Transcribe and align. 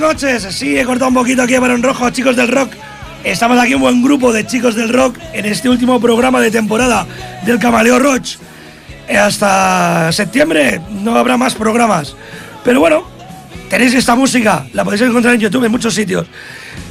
Noches. 0.00 0.42
Sí, 0.50 0.78
he 0.78 0.84
cortado 0.84 1.08
un 1.08 1.14
poquito 1.14 1.42
aquí 1.42 1.54
a 1.54 1.60
Barón 1.60 1.82
Rojo, 1.82 2.08
chicos 2.08 2.34
del 2.34 2.48
rock. 2.48 2.72
Estamos 3.22 3.58
aquí 3.58 3.74
un 3.74 3.82
buen 3.82 4.02
grupo 4.02 4.32
de 4.32 4.46
chicos 4.46 4.74
del 4.74 4.88
rock 4.88 5.18
en 5.34 5.44
este 5.44 5.68
último 5.68 6.00
programa 6.00 6.40
de 6.40 6.50
temporada 6.50 7.06
del 7.44 7.58
Camaleo 7.58 7.98
Roach. 7.98 8.36
Eh, 9.06 9.18
Hasta 9.18 10.10
septiembre 10.10 10.80
no 10.90 11.14
habrá 11.16 11.36
más 11.36 11.54
programas. 11.54 12.16
Pero 12.64 12.80
bueno, 12.80 13.04
tenéis 13.70 13.94
esta 13.94 14.14
música, 14.14 14.66
la 14.74 14.84
podéis 14.84 15.00
encontrar 15.02 15.34
en 15.34 15.40
YouTube 15.40 15.64
en 15.64 15.70
muchos 15.72 15.94
sitios. 15.94 16.26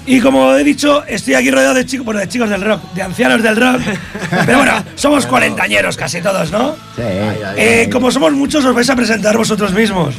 Y 0.08 0.20
como 0.22 0.56
he 0.56 0.64
dicho, 0.64 1.04
estoy 1.06 1.36
aquí 1.36 1.52
rodeado 1.52 1.76
de 1.76 1.86
chicos, 1.86 2.04
bueno, 2.06 2.20
de 2.20 2.28
chicos 2.28 2.50
del 2.50 2.62
rock, 2.64 2.82
de 2.94 3.04
ancianos 3.04 3.44
del 3.44 3.56
rock. 3.56 3.82
Pero 4.46 4.58
bueno, 4.58 4.84
somos 4.96 5.28
cuarentañeros 5.28 5.96
casi 5.98 6.20
todos, 6.22 6.52
¿no? 6.52 6.72
Sí. 6.96 7.02
Eh, 7.58 7.90
como 7.92 8.10
somos 8.10 8.32
muchos, 8.34 8.66
os 8.66 8.74
vais 8.74 8.90
a 8.90 8.96
presentar 8.96 9.38
vosotros 9.38 9.72
mismos. 9.74 10.16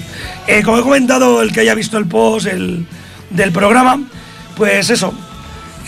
Eh, 0.46 0.62
como 0.62 0.78
he 0.78 0.82
comentado, 0.82 1.42
el 1.42 1.50
que 1.52 1.60
haya 1.60 1.74
visto 1.74 1.98
el 1.98 2.06
post 2.06 2.46
el- 2.46 2.86
del 3.30 3.50
programa, 3.50 4.00
pues 4.56 4.90
eso. 4.90 5.12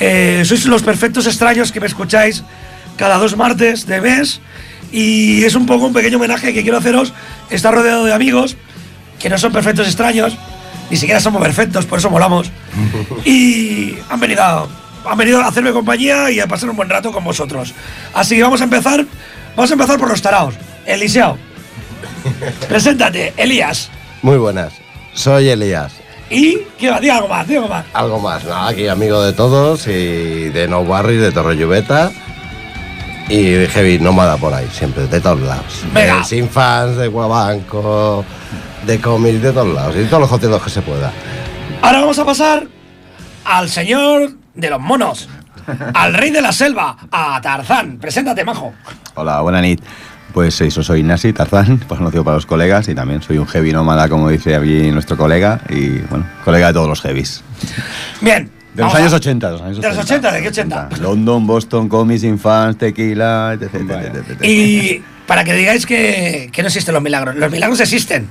eh, 0.01 0.43
sois 0.45 0.65
los 0.67 0.83
perfectos 0.83 1.27
extraños 1.29 1.71
que 1.71 1.79
me 1.79 1.87
escucháis 1.87 2.43
cada 2.97 3.19
dos 3.19 3.37
martes 3.37 3.87
de 3.87 4.01
mes. 4.01 4.41
Y 4.91 5.45
es 5.45 5.55
un 5.55 5.65
poco 5.67 5.87
un 5.87 5.93
pequeño 5.93 6.17
homenaje 6.17 6.53
que 6.53 6.63
quiero 6.63 6.79
haceros. 6.79 7.13
Estar 7.51 7.73
rodeado 7.73 8.05
de 8.05 8.13
amigos 8.13 8.57
que 9.21 9.29
no 9.29 9.39
son 9.39 9.53
perfectos 9.53 9.87
extraños, 9.87 10.37
ni 10.93 10.97
siquiera 10.99 11.19
somos 11.21 11.43
perfectos, 11.43 11.87
por 11.87 11.99
eso 11.99 12.11
molamos. 12.11 12.51
Y 13.25 13.97
han 14.11 14.21
venido, 14.21 14.43
a- 14.43 14.69
han 15.07 15.17
venido 15.19 15.41
a 15.41 15.47
hacerme 15.49 15.73
compañía 15.73 16.31
y 16.31 16.39
a 16.39 16.47
pasar 16.47 16.69
un 16.71 16.77
buen 16.77 16.89
rato 16.91 17.11
con 17.11 17.25
vosotros. 17.25 17.73
Así 18.15 18.37
que 18.37 18.43
vamos 18.43 18.61
a 18.61 18.65
empezar. 18.65 19.05
Vamos 19.57 19.71
a 19.71 19.75
empezar 19.75 19.99
por 19.99 20.09
los 20.11 20.21
taraos. 20.23 20.55
Eliseo. 20.87 21.39
Preséntate, 22.69 23.33
Elías. 23.37 23.91
Muy 24.23 24.37
buenas. 24.37 24.75
Soy 25.15 25.49
Elías. 25.49 25.93
Y, 26.31 26.59
¿qué 26.79 26.91
va? 26.91 27.01
Di 27.01 27.09
algo 27.11 27.29
más, 27.29 27.47
di 27.49 27.57
algo 27.57 27.69
más. 27.69 27.85
Algo 27.93 28.19
más, 28.21 28.45
¿no? 28.45 28.55
Aquí 28.67 28.87
amigo 28.89 29.23
de 29.23 29.33
todos 29.33 29.87
y 29.87 30.49
de 30.51 30.67
No 30.69 30.85
Barry, 30.85 31.17
de 31.17 31.33
Torre 31.33 31.57
Lluveta. 31.57 32.11
Y 33.29 33.43
de 33.45 33.67
Heavy 33.69 33.99
Nómada 33.99 34.37
por 34.37 34.53
ahí, 34.53 34.69
siempre, 34.73 35.07
de 35.07 35.21
todos 35.21 35.41
lados. 35.41 35.85
Venga. 35.95 36.19
De 36.19 36.25
Sin 36.25 36.49
Fans, 36.51 36.97
de 36.97 37.09
Guabanco, 37.09 38.25
de 38.87 39.01
cómics, 39.01 39.43
de 39.43 39.53
todos 39.53 39.75
lados. 39.75 39.95
Y 39.97 40.05
todos 40.05 40.21
los 40.21 40.31
contenidos 40.31 40.63
que 40.63 40.71
se 40.71 40.83
pueda. 40.83 41.13
Ahora 41.83 42.01
vamos 42.01 42.19
a 42.19 42.25
pasar 42.25 42.67
al 43.45 43.69
señor 43.69 44.33
de 44.55 44.71
los 44.71 44.81
monos. 44.81 45.29
Al 45.95 46.15
rey 46.15 46.31
de 46.31 46.43
la 46.43 46.53
selva, 46.53 46.97
a 47.11 47.41
Tarzán. 47.41 47.99
Preséntate, 47.99 48.45
majo. 48.45 48.73
Hola, 49.15 49.41
buena 49.43 49.61
nit. 49.61 49.81
Pues 50.33 50.61
eso, 50.63 50.83
soy 50.83 51.03
Nasi 51.03 51.33
Tarzán, 51.33 51.79
pues 51.89 51.99
conocido 51.99 52.25
para 52.25 52.37
los 52.37 52.47
colegas, 52.47 52.89
y 52.89 52.95
también 52.95 53.23
soy 53.23 53.39
un 53.39 53.47
heavy 53.47 53.73
nómada, 53.73 54.09
como 54.09 54.29
dice 54.31 54.57
aquí 54.57 54.91
nuestro 54.91 55.17
colega, 55.17 55.61
y 55.69 55.99
bueno, 56.09 56.27
colega 56.45 56.69
de 56.69 56.73
todos 56.73 56.89
los 56.89 57.01
heavies. 57.03 57.43
Bien. 58.21 58.51
De 58.75 58.81
los 58.83 58.87
vamos 58.93 58.95
años 58.95 59.13
a- 59.13 59.17
80, 59.17 59.47
de 59.47 59.53
los 59.53 59.63
años 59.63 59.81
¿De 59.83 59.89
los 59.89 59.99
80? 59.99 60.33
¿De 60.33 60.43
qué 60.43 60.49
80? 60.49 60.89
London, 61.03 61.47
Boston, 61.47 61.89
Comics, 61.89 62.25
Infants, 62.25 62.79
Tequila, 62.79 63.53
etc. 63.53 63.75
etc, 63.75 63.91
etc, 63.91 64.31
etc. 64.31 64.45
Y 64.45 65.03
para 65.27 65.45
que 65.45 65.53
digáis 65.53 65.85
que, 65.85 66.49
que 66.51 66.63
no 66.63 66.69
existen 66.69 66.95
los 66.95 67.03
milagros. 67.03 67.37
Los 67.37 67.51
milagros 67.53 67.79
existen. 67.81 68.27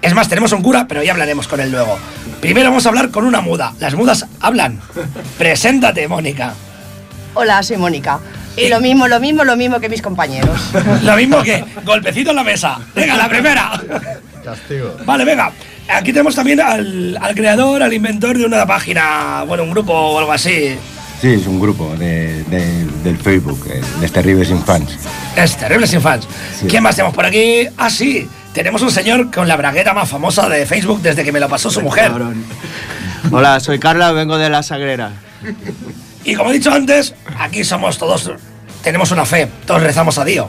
Es 0.00 0.14
más, 0.14 0.28
tenemos 0.28 0.52
un 0.52 0.62
cura, 0.62 0.86
pero 0.88 1.02
ya 1.02 1.12
hablaremos 1.12 1.48
con 1.48 1.60
él 1.60 1.70
luego. 1.72 1.98
Primero 2.40 2.68
vamos 2.70 2.86
a 2.86 2.88
hablar 2.90 3.10
con 3.10 3.24
una 3.24 3.40
muda. 3.40 3.72
Las 3.80 3.94
mudas 3.94 4.26
hablan. 4.40 4.80
Preséntate, 5.36 6.06
Mónica. 6.06 6.54
Hola, 7.34 7.62
soy 7.62 7.76
Mónica. 7.78 8.20
Y 8.56 8.68
lo 8.68 8.80
mismo, 8.80 9.06
lo 9.08 9.20
mismo, 9.20 9.44
lo 9.44 9.56
mismo 9.56 9.78
que 9.80 9.88
mis 9.88 10.02
compañeros. 10.02 10.58
Lo 11.02 11.14
mismo 11.16 11.42
que 11.42 11.64
golpecito 11.84 12.30
en 12.30 12.36
la 12.36 12.42
mesa. 12.44 12.78
Venga, 12.94 13.16
la 13.16 13.28
primera. 13.28 13.80
Castigo. 14.44 14.96
Vale, 15.04 15.24
venga. 15.24 15.52
Aquí 15.88 16.12
tenemos 16.12 16.34
también 16.34 16.60
al, 16.60 17.16
al 17.20 17.34
creador, 17.34 17.82
al 17.82 17.92
inventor 17.92 18.36
de 18.36 18.44
una 18.44 18.66
página, 18.66 19.44
bueno, 19.46 19.62
un 19.62 19.70
grupo 19.70 19.92
o 19.92 20.18
algo 20.18 20.32
así. 20.32 20.76
Sí, 21.20 21.28
es 21.34 21.46
un 21.46 21.60
grupo 21.60 21.94
de, 21.96 22.42
de- 22.44 22.84
del 23.04 23.16
Facebook, 23.18 23.64
de 24.00 24.08
Terribles 24.08 24.50
Infants. 24.50 24.92
Es 25.36 25.56
terrible 25.56 25.86
sin 25.86 26.00
fans. 26.00 26.26
Sí. 26.60 26.66
¿Quién 26.68 26.82
más 26.82 26.96
tenemos 26.96 27.14
por 27.14 27.24
aquí? 27.24 27.66
Ah, 27.76 27.88
sí. 27.90 28.28
Tenemos 28.52 28.82
un 28.82 28.90
señor 28.90 29.30
con 29.30 29.46
la 29.46 29.56
bragueta 29.56 29.94
más 29.94 30.08
famosa 30.08 30.48
de 30.48 30.66
Facebook 30.66 31.00
desde 31.02 31.24
que 31.24 31.32
me 31.32 31.40
lo 31.40 31.48
pasó 31.48 31.70
su 31.70 31.80
mujer. 31.80 32.12
Hola, 33.30 33.60
soy 33.60 33.78
Carla, 33.78 34.12
vengo 34.12 34.38
de 34.38 34.48
la 34.48 34.62
Sagrera. 34.62 35.12
Y 36.24 36.34
como 36.34 36.50
he 36.50 36.54
dicho 36.54 36.72
antes, 36.72 37.14
aquí 37.38 37.62
somos 37.64 37.98
todos, 37.98 38.30
tenemos 38.82 39.10
una 39.10 39.24
fe, 39.24 39.48
todos 39.66 39.82
rezamos 39.82 40.18
a 40.18 40.24
Dios. 40.24 40.48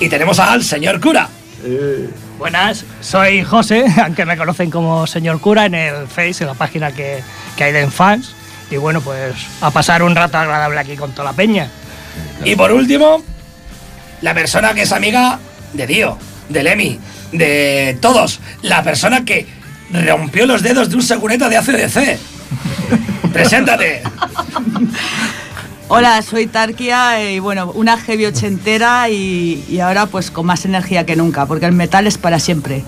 Y 0.00 0.08
tenemos 0.08 0.38
al 0.38 0.62
señor 0.62 1.00
cura. 1.00 1.28
Buenas, 2.38 2.84
soy 3.00 3.42
José, 3.42 3.84
aunque 4.04 4.24
me 4.24 4.36
conocen 4.36 4.70
como 4.70 5.06
señor 5.06 5.40
cura 5.40 5.66
en 5.66 5.74
el 5.74 6.06
Face, 6.06 6.44
en 6.44 6.48
la 6.48 6.54
página 6.54 6.92
que, 6.92 7.22
que 7.56 7.64
hay 7.64 7.72
de 7.72 7.80
Enfans. 7.80 8.34
Y 8.70 8.76
bueno, 8.76 9.00
pues 9.00 9.34
a 9.60 9.70
pasar 9.70 10.02
un 10.02 10.14
rato 10.14 10.38
agradable 10.38 10.78
aquí 10.80 10.96
con 10.96 11.12
toda 11.12 11.30
la 11.30 11.36
peña. 11.36 11.68
Y 12.44 12.56
por 12.56 12.72
último, 12.72 13.22
la 14.22 14.34
persona 14.34 14.74
que 14.74 14.82
es 14.82 14.92
amiga 14.92 15.38
de 15.72 15.86
Dio, 15.86 16.18
de 16.48 16.62
Lemmy, 16.62 16.98
de 17.32 17.98
todos. 18.00 18.40
La 18.62 18.82
persona 18.82 19.24
que 19.24 19.46
rompió 19.92 20.46
los 20.46 20.62
dedos 20.62 20.90
de 20.90 20.96
un 20.96 21.02
segureta 21.02 21.48
de 21.48 21.56
ACDC. 21.56 22.18
Preséntate. 23.32 24.02
Hola, 25.88 26.20
soy 26.22 26.48
Tarkia 26.48 27.30
y 27.30 27.38
bueno, 27.38 27.70
una 27.72 27.96
heavy 27.96 28.26
ochentera 28.26 29.08
y, 29.08 29.64
y 29.68 29.78
ahora 29.78 30.06
pues 30.06 30.32
con 30.32 30.44
más 30.44 30.64
energía 30.64 31.06
que 31.06 31.14
nunca, 31.14 31.46
porque 31.46 31.66
el 31.66 31.72
metal 31.72 32.08
es 32.08 32.18
para 32.18 32.40
siempre. 32.40 32.82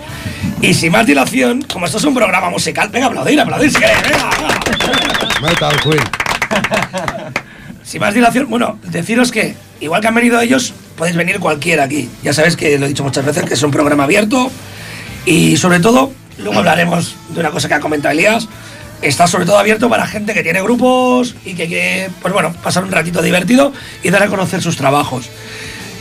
Y 0.61 0.75
sin 0.75 0.91
más 0.91 1.07
dilación, 1.07 1.63
como 1.63 1.87
esto 1.87 1.99
es 1.99 2.05
un 2.05 2.15
programa 2.15 2.51
musical, 2.51 2.89
venga, 2.89 3.07
aplaudir, 3.07 3.41
aplaudir, 3.41 3.71
si 3.71 3.79
queréis, 3.79 4.03
venga, 4.03 4.31
venga. 4.31 5.41
Metal 5.41 5.81
Queen. 5.81 6.05
Sin 7.85 8.01
más 8.01 8.15
dilación, 8.15 8.51
bueno, 8.51 8.79
deciros 8.83 9.31
que, 9.31 9.55
igual 9.81 10.01
que 10.01 10.09
han 10.09 10.15
venido 10.15 10.41
ellos, 10.41 10.75
podéis 10.97 11.17
venir 11.17 11.39
cualquiera 11.39 11.85
aquí. 11.85 12.09
Ya 12.23 12.33
sabéis 12.33 12.57
que 12.57 12.79
lo 12.79 12.87
he 12.87 12.89
dicho 12.89 13.05
muchas 13.05 13.25
veces, 13.25 13.45
que 13.45 13.55
es 13.55 13.63
un 13.63 13.71
programa 13.71 14.05
abierto. 14.05 14.51
Y 15.25 15.57
sobre 15.57 15.81
todo, 15.81 16.13
luego 16.39 16.59
hablaremos 16.59 17.15
de 17.31 17.41
una 17.41 17.51
cosa 17.51 17.69
que 17.69 17.75
ha 17.75 17.81
comentado 17.81 18.13
Elías. 18.13 18.49
Está 19.01 19.29
sobre 19.29 19.47
todo 19.47 19.59
abierto 19.59 19.89
para 19.89 20.07
gente 20.07 20.35
que 20.35 20.43
tiene 20.43 20.61
grupos 20.61 21.37
y 21.45 21.55
que 21.55 21.69
quiere, 21.69 22.11
pues 22.21 22.35
bueno, 22.35 22.53
pasar 22.53 22.83
un 22.83 22.91
ratito 22.91 23.23
divertido 23.23 23.73
y 24.03 24.11
dar 24.11 24.23
a 24.25 24.27
conocer 24.27 24.61
sus 24.61 24.77
trabajos. 24.77 25.29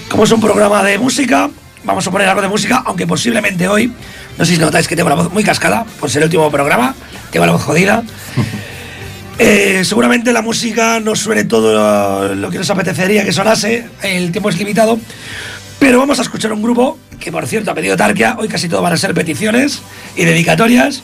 Como 0.10 0.24
es 0.24 0.32
un 0.32 0.42
programa 0.42 0.84
de 0.84 0.98
música, 0.98 1.50
vamos 1.84 2.08
a 2.08 2.12
poner 2.12 2.28
algo 2.28 2.42
de 2.42 2.48
música, 2.48 2.82
aunque 2.86 3.06
posiblemente 3.06 3.68
hoy, 3.68 3.94
no 4.38 4.46
sé 4.46 4.54
si 4.54 4.60
notáis 4.60 4.88
que 4.88 4.96
tengo 4.96 5.10
la 5.10 5.16
voz 5.16 5.32
muy 5.32 5.44
cascada, 5.44 5.86
por 6.00 6.10
ser 6.10 6.24
el 6.24 6.28
último 6.28 6.50
programa, 6.50 6.96
tengo 7.30 7.46
la 7.46 7.52
voz 7.52 7.64
jodida. 7.64 8.04
Eh, 9.40 9.84
seguramente 9.86 10.34
la 10.34 10.42
música 10.42 11.00
no 11.00 11.16
suene 11.16 11.44
todo 11.44 12.34
lo, 12.34 12.50
que 12.50 12.58
nos 12.58 12.70
apetecería 12.70 13.24
que 13.24 13.32
sonase, 13.32 13.88
el 14.02 14.32
tiempo 14.32 14.50
es 14.50 14.58
limitado, 14.58 15.00
pero 15.80 16.00
vamos 16.00 16.18
a 16.18 16.24
escuchar 16.24 16.52
un 16.54 16.64
grupo 16.64 16.98
que, 17.20 17.32
por 17.32 17.46
cierto, 17.46 17.70
ha 17.70 17.76
pedido 17.76 17.96
Tarkia, 17.96 18.36
hoy 18.40 18.48
casi 18.48 18.68
todo 18.68 18.82
van 18.82 18.94
a 18.94 18.98
ser 18.98 19.14
peticiones 19.14 19.82
y 20.16 20.26
dedicatorias. 20.26 21.04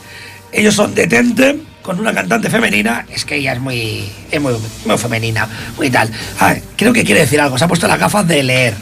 Ellos 0.51 0.73
son 0.73 0.95
Detente, 0.95 1.59
con 1.83 1.99
una 1.99 2.13
cantante 2.13 2.49
femenina, 2.49 3.05
es 3.09 3.23
que 3.23 3.35
ella 3.35 3.53
es 3.53 3.59
muy, 3.59 4.11
es 4.31 4.41
muy, 4.41 4.53
muy 4.85 4.97
femenina, 4.97 5.47
muy 5.77 5.91
tal. 5.91 6.09
Ah, 6.39 6.55
creo 6.75 6.93
que 6.93 7.03
quiere 7.03 7.21
decir 7.21 7.39
algo, 7.39 7.57
se 7.57 7.65
ha 7.65 7.67
puesto 7.67 7.87
las 7.87 7.99
gafas 7.99 8.27
de 8.27 8.41
leer. 8.41 8.73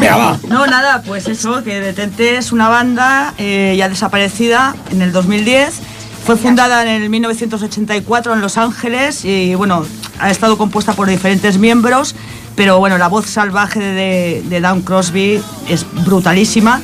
Venga, 0.00 0.16
va. 0.16 0.40
No, 0.48 0.66
nada, 0.66 1.02
pues 1.02 1.28
eso, 1.28 1.62
que 1.62 1.80
Detente 1.80 2.36
es 2.38 2.50
una 2.50 2.68
banda 2.68 3.34
eh, 3.38 3.74
ya 3.76 3.88
desaparecida 3.88 4.74
en 4.90 5.02
el 5.02 5.12
2010. 5.12 5.80
Fue 6.24 6.36
fundada 6.36 6.82
en 6.82 7.02
el 7.02 7.10
1984 7.10 8.32
en 8.32 8.40
Los 8.40 8.56
Ángeles 8.56 9.24
y 9.24 9.54
bueno, 9.56 9.84
ha 10.20 10.30
estado 10.30 10.56
compuesta 10.56 10.92
por 10.92 11.08
diferentes 11.08 11.58
miembros, 11.58 12.14
pero 12.54 12.78
bueno, 12.78 12.96
la 12.96 13.08
voz 13.08 13.26
salvaje 13.26 13.80
de, 13.80 14.42
de 14.48 14.60
Dan 14.60 14.82
Crosby 14.82 15.42
es 15.68 15.84
brutalísima. 16.04 16.80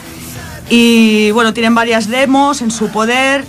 Y 0.71 1.31
bueno, 1.31 1.55
tienen 1.55 1.75
varias 1.75 2.09
demos 2.09 2.63
en 2.63 2.71
su 2.71 2.89
poder. 2.89 3.45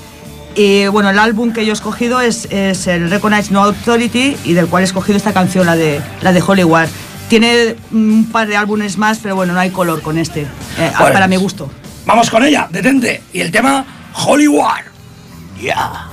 Y 0.56 0.88
bueno, 0.88 1.10
el 1.10 1.20
álbum 1.20 1.54
que 1.54 1.66
yo 1.66 1.72
he 1.72 1.74
escogido 1.74 2.22
es, 2.22 2.46
es 2.52 2.88
el 2.88 3.10
Recognize 3.10 3.52
No 3.52 3.64
Authority 3.64 4.38
y 4.44 4.54
del 4.54 4.68
cual 4.68 4.84
he 4.84 4.86
escogido 4.86 5.18
esta 5.18 5.34
canción, 5.34 5.66
la 5.66 5.76
de, 5.76 6.02
la 6.22 6.34
de 6.34 6.42
Hollywood. 6.42 6.88
Tiene 7.30 7.76
un 7.92 8.28
par 8.32 8.48
de 8.48 8.58
álbumes 8.58 8.98
más, 8.98 9.20
pero 9.20 9.36
bueno, 9.36 9.54
no 9.54 9.60
hay 9.60 9.70
color 9.70 10.02
con 10.02 10.18
este, 10.18 10.42
eh, 10.42 10.92
Bueno, 10.98 11.14
para 11.14 11.28
mi 11.28 11.36
gusto. 11.36 11.70
Vamos 12.06 12.30
con 12.30 12.44
ella, 12.44 12.68
Detente. 12.72 13.24
Y 13.34 13.42
el 13.42 13.52
tema 13.52 13.86
Hollywood. 14.14 14.99
Ya. 15.60 16.09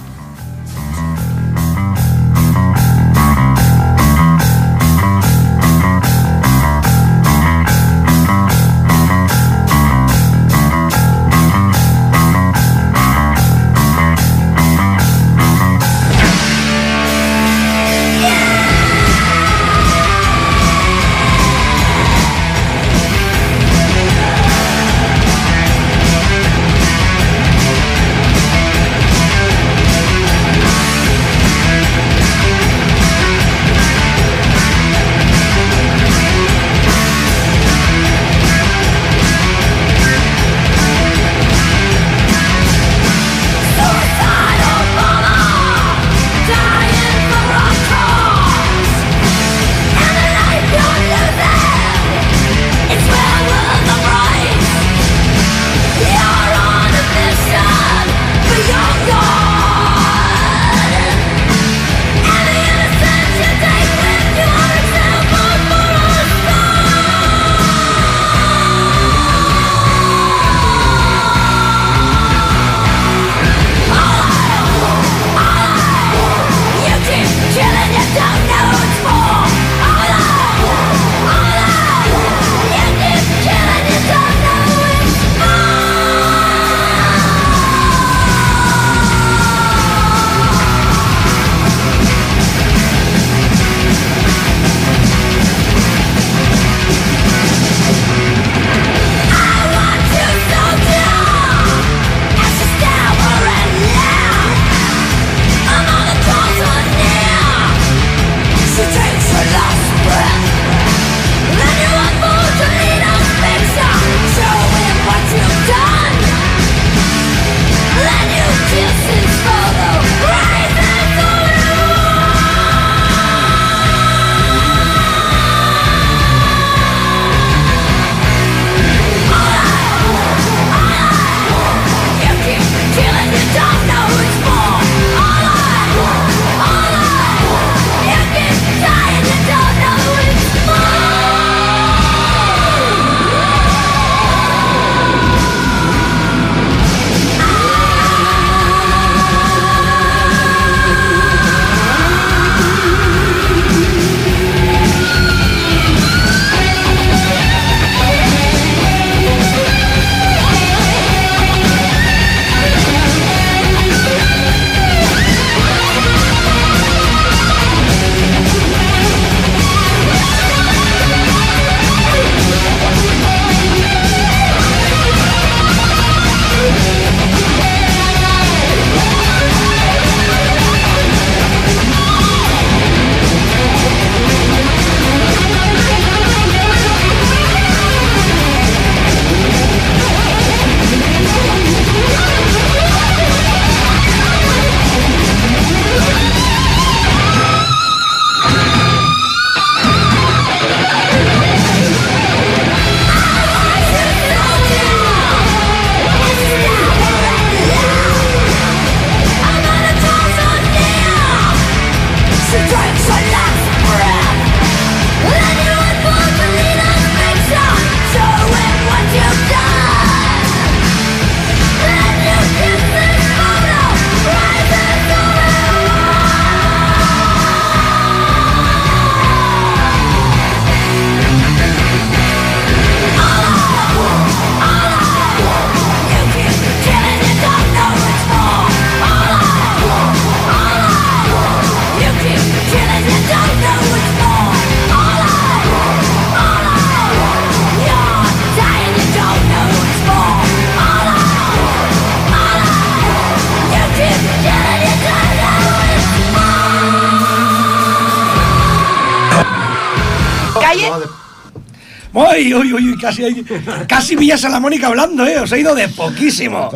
Uy, 262.61 262.73
uy, 262.73 262.99
casi, 262.99 263.25
hay- 263.25 263.45
casi 263.89 264.17
pillas 264.17 264.45
a 264.45 264.49
la 264.49 264.61
Mónica 264.61 264.87
hablando, 264.89 265.27
¿eh? 265.27 265.39
Os 265.39 265.53
he 265.53 265.61
ido 265.61 265.75
de 265.75 265.89
poquísimo. 265.89 266.71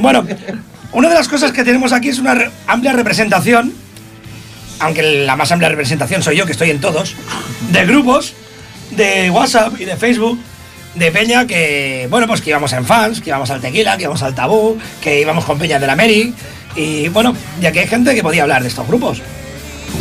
Bueno, 0.00 0.26
una 0.92 1.08
de 1.08 1.14
las 1.14 1.28
cosas 1.28 1.52
que 1.52 1.64
tenemos 1.64 1.92
aquí 1.92 2.08
es 2.10 2.18
una 2.18 2.36
amplia 2.66 2.92
representación, 2.92 3.72
aunque 4.78 5.24
la 5.24 5.36
más 5.36 5.50
amplia 5.52 5.68
representación 5.68 6.22
soy 6.22 6.36
yo, 6.36 6.46
que 6.46 6.52
estoy 6.52 6.70
en 6.70 6.80
todos, 6.80 7.14
de 7.70 7.84
grupos, 7.86 8.34
de 8.90 9.30
WhatsApp 9.30 9.80
y 9.80 9.84
de 9.84 9.96
Facebook, 9.96 10.38
de 10.94 11.10
Peña 11.10 11.46
que, 11.46 12.06
bueno, 12.10 12.26
pues 12.26 12.40
que 12.42 12.50
íbamos 12.50 12.72
en 12.74 12.84
fans, 12.84 13.20
que 13.20 13.30
íbamos 13.30 13.50
al 13.50 13.60
Tequila, 13.60 13.96
que 13.96 14.02
íbamos 14.04 14.22
al 14.22 14.34
Tabú, 14.34 14.76
que 15.00 15.20
íbamos 15.20 15.44
con 15.44 15.58
Peña 15.58 15.78
de 15.78 15.86
la 15.86 15.96
Mary, 15.96 16.34
y 16.76 17.08
bueno, 17.08 17.34
ya 17.60 17.72
que 17.72 17.80
hay 17.80 17.86
gente 17.88 18.14
que 18.14 18.22
podía 18.22 18.42
hablar 18.42 18.62
de 18.62 18.68
estos 18.68 18.86
grupos. 18.86 19.22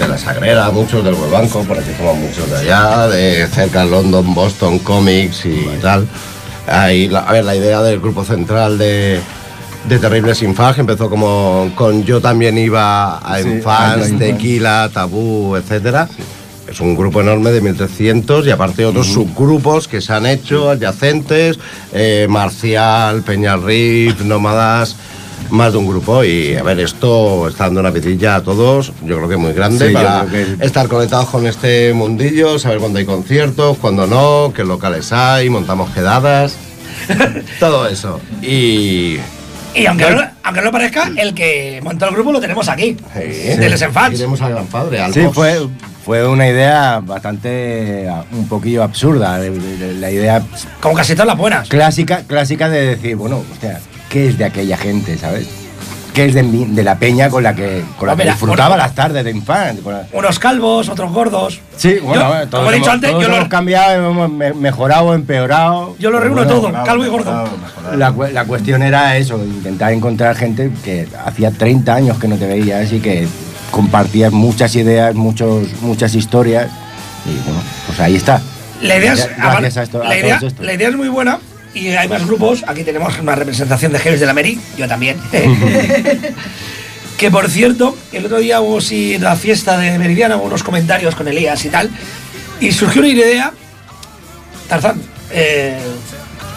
De 0.01 0.07
la 0.07 0.17
Sagrera, 0.17 0.71
muchos 0.71 1.03
del 1.03 1.13
Banco, 1.31 1.61
por 1.63 1.77
aquí 1.77 1.91
somos 1.95 2.17
muchos 2.17 2.49
de 2.49 2.57
allá, 2.57 3.07
de 3.07 3.45
cerca 3.47 3.85
London, 3.85 4.33
Boston, 4.33 4.79
Comics 4.79 5.45
y 5.45 5.65
tal. 5.81 6.07
Ahí, 6.67 7.07
la- 7.07 7.19
a 7.19 7.33
ver, 7.33 7.45
la 7.45 7.55
idea 7.55 7.81
del 7.83 7.99
grupo 7.99 8.23
central 8.25 8.77
de, 8.79 9.19
de 9.87 9.99
Terribles 9.99 10.41
Infag 10.41 10.79
empezó 10.79 11.07
como 11.09 11.71
con 11.75 12.03
yo 12.03 12.19
también 12.19 12.57
iba 12.57 13.17
a 13.19 13.37
Sí, 13.41 13.47
Enfans. 13.49 14.17
Tequila, 14.17 14.89
Tabú, 14.91 15.55
etcétera. 15.55 16.07
Es 16.67 16.79
un 16.79 16.95
grupo 16.95 17.21
enorme 17.21 17.51
de 17.51 17.61
1300 17.61 18.47
y 18.47 18.51
aparte 18.51 18.85
otros 18.85 19.05
subgrupos 19.07 19.87
que 19.87 20.01
se 20.01 20.13
han 20.13 20.25
hecho 20.25 20.69
adyacentes, 20.71 21.59
eh, 21.93 22.25
Marcial, 22.29 23.21
Peñarrif, 23.23 24.21
Nómadas, 24.21 24.95
más 25.49 25.71
de 25.73 25.77
un 25.79 25.87
grupo 25.87 26.23
y 26.23 26.55
a 26.55 26.63
ver, 26.63 26.79
esto 26.79 27.47
está 27.47 27.65
dando 27.65 27.79
una 27.81 27.89
vidilla 27.89 28.35
a 28.35 28.41
todos, 28.43 28.93
yo 29.05 29.17
creo 29.17 29.27
que 29.29 29.37
muy 29.37 29.53
grande 29.53 29.87
Sí, 29.87 29.93
para 29.93 30.25
que- 30.25 30.55
estar 30.61 30.87
conectados 30.87 31.29
con 31.29 31.45
este 31.47 31.93
mundillo, 31.93 32.57
saber 32.59 32.79
cuándo 32.79 32.99
hay 32.99 33.05
conciertos, 33.05 33.77
cuándo 33.77 34.07
no, 34.07 34.53
qué 34.55 34.63
locales 34.63 35.11
hay, 35.11 35.49
montamos 35.49 35.89
quedadas, 35.91 36.55
todo 37.59 37.87
eso. 37.87 38.19
Y 38.41 39.17
Y 39.73 39.85
aunque 39.87 40.09
no, 40.11 40.21
aunque 40.43 40.59
no 40.61 40.65
lo 40.67 40.71
parezca, 40.71 41.09
el 41.17 41.33
que 41.33 41.79
montó 41.83 42.07
el 42.07 42.13
grupo 42.13 42.31
lo 42.31 42.39
tenemos 42.39 42.67
aquí, 42.69 42.95
de 43.15 43.69
Les 43.69 43.81
Enfants. 43.81 44.19
iremos 44.19 44.41
al 44.41 44.51
Gran 44.53 44.67
Padre, 44.67 45.01
al 45.01 45.13
Sí, 45.13 45.21
fue, 45.33 45.67
fue 46.05 46.27
una 46.27 46.47
idea 46.47 46.99
bastante, 47.01 48.07
un 48.33 48.47
poquillo 48.47 48.83
absurda. 48.83 49.37
La 49.39 50.11
idea 50.11 50.41
Como 50.81 50.95
casi 50.95 51.13
todas 51.13 51.27
las 51.27 51.37
buenas. 51.37 51.69
clásica, 51.69 52.23
clásica 52.27 52.69
de 52.69 52.95
decir, 52.95 53.15
bueno, 53.15 53.43
hostia, 53.51 53.79
¿qué 54.11 54.27
es 54.27 54.37
de 54.37 54.45
aquella 54.45 54.77
gente, 54.77 55.17
sabes? 55.17 55.47
¿Qué 56.13 56.25
es 56.25 56.33
de, 56.33 56.43
mi- 56.43 56.65
de 56.65 56.83
la 56.83 56.95
peña 56.99 57.29
con 57.29 57.41
la 57.41 57.55
que, 57.55 57.83
con 57.97 58.05
la 58.09 58.17
que 58.17 58.25
disfrutaba 58.25 58.67
bueno, 58.69 58.83
las 58.83 58.93
tardes 58.93 59.23
de 59.23 59.31
infante? 59.31 59.81
la- 59.89 60.05
Unos 60.11 60.39
calvos, 60.39 60.89
otros 60.89 61.09
gordos. 61.13 61.61
Sí, 61.77 61.99
bueno, 62.03 62.21
Yo, 62.41 62.47
todos 62.49 62.63
como 62.65 62.71
he 62.71 62.75
dicho 62.75 62.83
hemos- 62.87 62.93
antes, 62.95 63.09
todos 63.11 63.23
yo 63.23 63.29
lo- 63.29 63.35
hemos 63.37 63.47
cambiado, 63.47 64.11
hemos 64.11 64.29
me- 64.29 64.53
mejorado, 64.53 65.13
empeorado. 65.13 65.95
Yo 65.99 66.11
lo 66.11 66.19
reúno 66.19 66.45
todo, 66.45 66.69
calvo 66.83 67.05
y 67.05 67.07
gordo. 67.07 67.45
La, 67.95 68.09
la 68.33 68.43
cuestión 68.45 68.83
era 68.83 69.15
eso, 69.15 69.37
intentar 69.41 69.93
encontrar 69.93 70.35
gente 70.35 70.69
que 70.83 71.07
hacía 71.25 71.49
30 71.51 71.95
años 71.95 72.19
que 72.19 72.27
no 72.27 72.35
te 72.35 72.45
veías 72.45 72.91
y 72.91 72.99
que 72.99 73.25
compartías 73.71 74.33
muchas 74.33 74.75
ideas, 74.75 75.15
muchos, 75.15 75.65
muchas 75.81 76.13
historias. 76.13 76.67
Y 77.25 77.35
bueno, 77.45 77.61
pues 77.87 77.99
ahí 78.01 78.17
está. 78.17 78.41
La 78.81 78.97
idea, 78.97 79.13
es, 79.13 79.19
Gracias 79.27 79.39
aparte- 79.45 79.79
a 79.79 79.83
esto- 79.83 80.01
a 80.03 80.07
la, 80.09 80.17
idea, 80.17 80.39
todos 80.39 80.51
estos. 80.51 80.65
la 80.65 80.73
idea 80.73 80.89
es 80.89 80.95
muy 80.97 81.07
buena 81.07 81.39
y 81.73 81.89
hay 81.89 82.07
más 82.07 82.25
grupos. 82.25 82.63
Aquí 82.67 82.83
tenemos 82.83 83.17
una 83.19 83.35
representación 83.35 83.91
de 83.91 83.99
Heavies 83.99 84.19
de 84.19 84.25
la 84.25 84.33
Mary, 84.33 84.59
yo 84.77 84.87
también. 84.87 85.17
que 87.17 87.31
por 87.31 87.49
cierto, 87.49 87.97
el 88.11 88.25
otro 88.25 88.39
día 88.39 88.61
hubo 88.61 88.81
sí 88.81 89.17
la 89.19 89.35
fiesta 89.35 89.77
de 89.77 89.97
Meridiana, 89.97 90.37
hubo 90.37 90.45
unos 90.45 90.63
comentarios 90.63 91.15
con 91.15 91.27
Elías 91.27 91.63
y 91.65 91.69
tal, 91.69 91.89
y 92.59 92.71
surgió 92.71 93.01
una 93.01 93.09
idea. 93.09 93.53
Tarzán, 94.67 95.01
eh, 95.31 95.77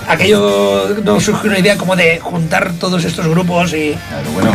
aquello 0.08 0.96
no 1.04 1.20
surgió 1.20 1.50
una 1.50 1.58
idea 1.58 1.76
como 1.76 1.96
de 1.96 2.18
juntar 2.20 2.72
todos 2.78 3.04
estos 3.04 3.26
grupos 3.26 3.72
y. 3.72 3.96
Claro, 4.08 4.30
bueno, 4.32 4.52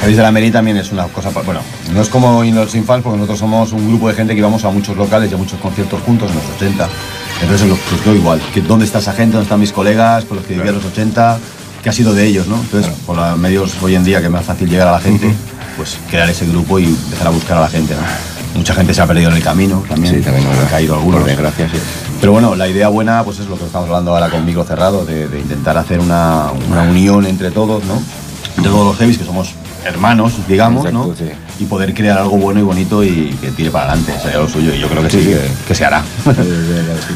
Javis 0.00 0.16
de 0.16 0.22
la 0.22 0.30
Meri 0.30 0.50
también 0.50 0.76
es 0.76 0.92
una 0.92 1.04
cosa, 1.04 1.30
bueno, 1.30 1.60
no 1.92 2.02
es 2.02 2.08
como 2.08 2.42
en 2.44 2.54
los 2.54 2.74
Infants, 2.74 3.02
porque 3.02 3.16
nosotros 3.16 3.38
somos 3.38 3.72
un 3.72 3.88
grupo 3.88 4.08
de 4.08 4.14
gente 4.14 4.34
que 4.34 4.40
íbamos 4.40 4.64
a 4.64 4.70
muchos 4.70 4.96
locales 4.96 5.30
y 5.30 5.34
a 5.34 5.36
muchos 5.36 5.58
conciertos 5.60 6.00
juntos 6.02 6.30
en 6.30 6.36
los 6.36 6.44
80. 6.56 6.88
Entonces 7.42 7.68
lo 7.68 7.76
surgió 7.76 8.14
igual, 8.14 8.40
que 8.52 8.60
dónde 8.62 8.84
está 8.84 8.98
esa 8.98 9.12
gente, 9.12 9.32
dónde 9.32 9.44
están 9.44 9.60
mis 9.60 9.72
colegas, 9.72 10.24
con 10.24 10.36
los 10.36 10.46
que 10.46 10.54
vivía 10.54 10.70
en 10.70 10.76
los 10.76 10.84
80, 10.84 11.38
qué 11.82 11.88
ha 11.90 11.92
sido 11.92 12.14
de 12.14 12.26
ellos, 12.26 12.46
¿no? 12.46 12.56
Entonces, 12.56 12.92
por 13.04 13.16
los 13.16 13.38
medios 13.38 13.74
hoy 13.82 13.94
en 13.94 14.04
día 14.04 14.20
que 14.20 14.26
es 14.26 14.32
más 14.32 14.44
fácil 14.44 14.68
llegar 14.68 14.88
a 14.88 14.92
la 14.92 15.00
gente, 15.00 15.34
pues 15.76 15.98
crear 16.10 16.28
ese 16.30 16.46
grupo 16.46 16.78
y 16.78 16.84
empezar 16.84 17.26
a 17.26 17.30
buscar 17.30 17.58
a 17.58 17.62
la 17.62 17.68
gente, 17.68 17.94
¿no? 17.94 18.02
Mucha 18.58 18.72
gente 18.74 18.94
se 18.94 19.02
ha 19.02 19.06
perdido 19.06 19.30
en 19.30 19.36
el 19.36 19.42
camino 19.42 19.82
también, 19.88 20.14
Sí, 20.14 20.20
también, 20.20 20.46
han 20.46 20.66
caído 20.66 20.94
algunos. 20.94 21.20
Por 21.20 21.28
desgracia, 21.28 21.68
sí. 21.68 21.76
Pero 22.20 22.32
bueno, 22.32 22.54
la 22.54 22.68
idea 22.68 22.88
buena 22.88 23.22
pues 23.24 23.40
es 23.40 23.48
lo 23.48 23.58
que 23.58 23.66
estamos 23.66 23.88
hablando 23.88 24.12
ahora 24.14 24.30
con 24.30 24.46
micro 24.46 24.64
cerrado, 24.64 25.04
de, 25.04 25.28
de 25.28 25.40
intentar 25.40 25.76
hacer 25.76 25.98
una, 25.98 26.52
una 26.70 26.82
unión 26.82 27.26
entre 27.26 27.50
todos, 27.50 27.84
¿no? 27.84 28.00
De 28.56 28.68
todos 28.68 28.86
los 28.86 28.96
heavies, 28.96 29.18
que 29.18 29.24
somos 29.24 29.54
hermanos, 29.84 30.34
digamos, 30.48 30.90
¿no? 30.92 31.10
Exacto, 31.10 31.34
Y 31.60 31.66
poder 31.66 31.94
crear 31.94 32.18
algo 32.18 32.36
bueno 32.36 32.58
y 32.60 32.62
bonito 32.64 33.04
y 33.04 33.30
que 33.40 33.50
tire 33.52 33.70
para 33.70 33.92
adelante, 33.92 34.12
sería 34.20 34.38
lo 34.38 34.48
suyo. 34.48 34.74
Y 34.74 34.80
yo 34.80 34.88
creo 34.88 35.02
que 35.02 35.10
sí, 35.10 35.18
Sí, 35.22 35.24
sí. 35.32 35.38
Que, 35.38 35.68
que 35.68 35.74
se 35.74 35.84
hará. 35.84 36.02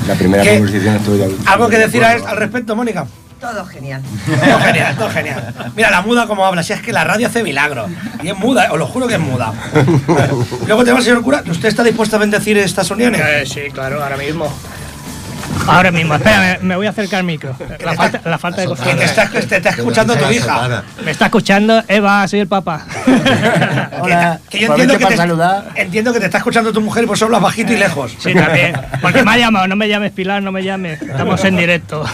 La 0.07 0.15
primera 0.15 0.45
conversación 0.45 0.97
estuve 0.97 1.19
ya- 1.19 1.53
¿Algo 1.53 1.69
que 1.69 1.79
decir 1.79 2.05
a- 2.05 2.11
al 2.13 2.37
respecto, 2.37 2.77
Mónica? 2.77 3.07
Todo 3.41 3.65
genial. 3.67 4.03
Todo 4.27 4.59
genial, 4.61 4.97
todo 4.97 5.11
genial. 5.11 5.55
Mira, 5.77 5.91
la 5.93 6.03
muda 6.03 6.27
como 6.27 6.45
habla, 6.45 6.63
si 6.65 6.73
es 6.73 6.81
que 6.83 6.93
la 6.93 7.05
radio 7.05 7.29
hace 7.29 7.43
milagro. 7.45 7.87
Y 8.23 8.29
es 8.29 8.37
muda, 8.37 8.65
eh, 8.65 8.69
os 8.73 8.79
lo 8.79 8.87
juro 8.87 9.07
que 9.07 9.15
es 9.15 9.21
muda. 9.21 9.53
Luego 10.67 10.83
tenemos, 10.85 11.05
señor 11.05 11.23
cura, 11.23 11.43
¿usted 11.49 11.69
está 11.69 11.83
dispuesto 11.85 12.17
a 12.17 12.19
bendecir 12.19 12.59
estas 12.59 12.91
uniones? 12.91 13.21
Eh, 13.25 13.45
sí, 13.47 13.61
claro, 13.73 14.03
ahora 14.03 14.17
mismo. 14.17 14.53
Ahora 15.69 15.91
mismo, 15.91 16.15
espera, 16.15 16.59
me, 16.63 16.77
voy 16.77 16.87
a 16.87 16.91
acercar 16.91 17.21
al 17.21 17.27
micro. 17.27 17.55
La 17.85 17.95
falta, 17.95 18.21
la 18.25 18.39
falta 18.39 18.61
de 18.61 18.67
te 18.67 18.71
costumbre. 18.71 19.05
está, 19.05 19.29
te 19.29 19.57
está 19.57 19.71
escuchando 19.71 20.17
tu 20.17 20.31
hija. 20.31 20.83
Me 21.05 21.11
está 21.11 21.27
escuchando 21.27 21.83
Eva, 21.87 22.27
soy 22.27 22.41
el 22.41 22.49
papá. 22.49 22.87
Hola, 24.01 24.41
Que 24.49 24.61
yo 24.61 24.69
entiendo 24.69 24.99
que, 24.99 25.07
te, 25.07 25.17
saludar. 25.17 25.71
entiendo 25.75 26.13
que 26.13 26.21
te 26.21 26.27
está 26.27 26.39
escuchando 26.39 26.73
tu 26.73 26.81
mujer 26.81 27.05
y 27.05 27.07
por 27.07 27.17
eso 27.17 27.27
hablas 27.27 27.43
bajito 27.43 27.73
y 27.73 27.77
lejos. 27.77 28.17
Sí, 28.19 28.35
también. 28.35 28.75
Porque 29.03 29.23
me 29.23 29.33
ha 29.33 29.37
llamado, 29.37 29.69
no 29.69 29.77
me 29.77 29.89
llames 29.89 30.13
Pilar, 30.13 30.43
no 30.43 30.53
me 30.53 30.63
llames. 30.63 31.03
Estamos 31.03 31.45
en 31.45 31.57
directo. 31.57 32.05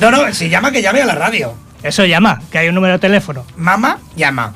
No, 0.00 0.10
no, 0.10 0.32
si 0.32 0.48
llama 0.48 0.70
que 0.70 0.82
llame 0.82 1.02
a 1.02 1.06
la 1.06 1.14
radio. 1.14 1.54
Eso 1.82 2.04
llama, 2.04 2.40
que 2.50 2.58
hay 2.58 2.68
un 2.68 2.74
número 2.74 2.94
de 2.94 2.98
teléfono. 2.98 3.44
Mamá, 3.56 3.98
llama. 4.16 4.52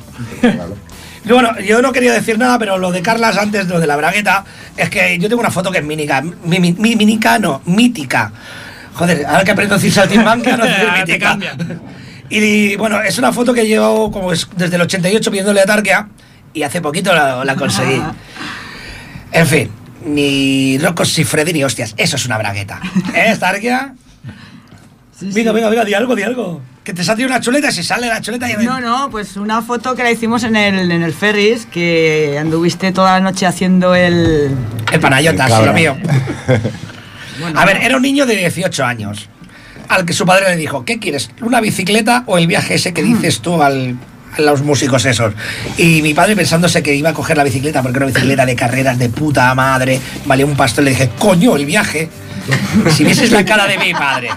Y 1.24 1.28
bueno, 1.32 1.58
yo 1.60 1.80
no 1.82 1.92
quería 1.92 2.12
decir 2.12 2.38
nada, 2.38 2.58
pero 2.58 2.78
lo 2.78 2.90
de 2.90 3.00
Carlas 3.02 3.36
antes, 3.38 3.68
lo 3.68 3.78
de 3.78 3.86
la 3.86 3.96
bragueta, 3.96 4.44
es 4.76 4.90
que 4.90 5.18
yo 5.18 5.28
tengo 5.28 5.40
una 5.40 5.50
foto 5.50 5.70
que 5.70 5.78
es 5.78 5.84
mínica. 5.84 6.20
Mi, 6.20 6.58
mi- 6.58 6.72
mi- 6.72 6.96
mínica 6.96 7.38
no, 7.38 7.62
mítica. 7.66 8.32
Joder, 8.94 9.24
ahora 9.26 9.44
que 9.44 9.50
aprendo 9.52 9.74
a 9.74 9.78
decir 9.78 9.92
saltimbanca, 9.92 10.56
no 10.56 10.64
decir 10.64 10.88
mítica. 10.98 11.38
Y 12.34 12.76
bueno, 12.76 12.98
es 13.02 13.18
una 13.18 13.30
foto 13.30 13.52
que 13.52 13.66
llevo 13.66 14.10
como 14.10 14.32
es 14.32 14.48
desde 14.56 14.76
el 14.76 14.82
88 14.82 15.30
pidiéndole 15.30 15.60
a 15.60 15.66
Tarkia 15.66 16.08
y 16.54 16.62
hace 16.62 16.80
poquito 16.80 17.12
la, 17.14 17.44
la 17.44 17.56
conseguí. 17.56 18.00
En 19.32 19.46
fin, 19.46 19.70
ni 20.06 20.78
Rocos 20.78 21.16
ni 21.18 21.24
Freddy 21.24 21.52
ni 21.52 21.64
hostias, 21.64 21.94
eso 21.96 22.16
es 22.16 22.24
una 22.26 22.38
bragueta. 22.38 22.80
¿Eh, 23.14 23.36
Venga, 25.22 25.52
venga, 25.52 25.68
venga, 25.68 25.84
di 25.84 25.94
algo, 25.94 26.14
di 26.14 26.22
algo. 26.22 26.60
Que 26.84 26.92
te 26.92 27.04
sale 27.04 27.24
una 27.24 27.40
chuleta, 27.40 27.70
si 27.70 27.82
sale 27.82 28.08
la 28.08 28.20
chuleta 28.20 28.50
y 28.50 28.64
No, 28.64 28.80
no, 28.80 29.08
pues 29.10 29.36
una 29.36 29.62
foto 29.62 29.94
que 29.94 30.02
la 30.02 30.10
hicimos 30.10 30.42
en 30.42 30.56
el, 30.56 30.90
en 30.90 31.02
el 31.02 31.12
Ferris, 31.12 31.66
que 31.66 32.36
anduviste 32.40 32.90
toda 32.90 33.12
la 33.12 33.20
noche 33.20 33.46
haciendo 33.46 33.94
el... 33.94 34.50
El 34.92 35.00
panayota, 35.00 35.48
sí, 35.48 35.64
lo 35.64 35.72
mío. 35.72 35.96
A 37.54 37.64
ver, 37.64 37.78
era 37.78 37.96
un 37.96 38.02
niño 38.02 38.26
de 38.26 38.36
18 38.36 38.84
años. 38.84 39.28
Al 39.88 40.04
que 40.04 40.12
su 40.12 40.24
padre 40.26 40.50
le 40.50 40.56
dijo, 40.56 40.84
¿qué 40.84 40.98
quieres? 40.98 41.30
¿Una 41.40 41.60
bicicleta 41.60 42.24
o 42.26 42.38
el 42.38 42.46
viaje 42.46 42.74
ese 42.74 42.92
que 42.92 43.02
dices 43.02 43.40
tú 43.40 43.62
al, 43.62 43.96
a 44.36 44.40
los 44.40 44.62
músicos 44.62 45.04
esos? 45.04 45.34
Y 45.76 46.02
mi 46.02 46.14
padre 46.14 46.34
pensándose 46.36 46.82
que 46.82 46.94
iba 46.94 47.10
a 47.10 47.14
coger 47.14 47.36
la 47.36 47.44
bicicleta 47.44 47.82
porque 47.82 47.98
era 47.98 48.06
una 48.06 48.14
bicicleta 48.14 48.46
de 48.46 48.56
carreras 48.56 48.98
de 48.98 49.08
puta 49.08 49.54
madre, 49.54 50.00
valía 50.24 50.46
un 50.46 50.56
pastel, 50.56 50.84
le 50.86 50.90
dije, 50.92 51.10
coño, 51.18 51.56
el 51.56 51.66
viaje. 51.66 52.08
Si 52.94 53.04
vieses 53.04 53.30
la 53.30 53.44
cara 53.44 53.66
de 53.66 53.78
mi 53.78 53.92
padre, 53.92 54.30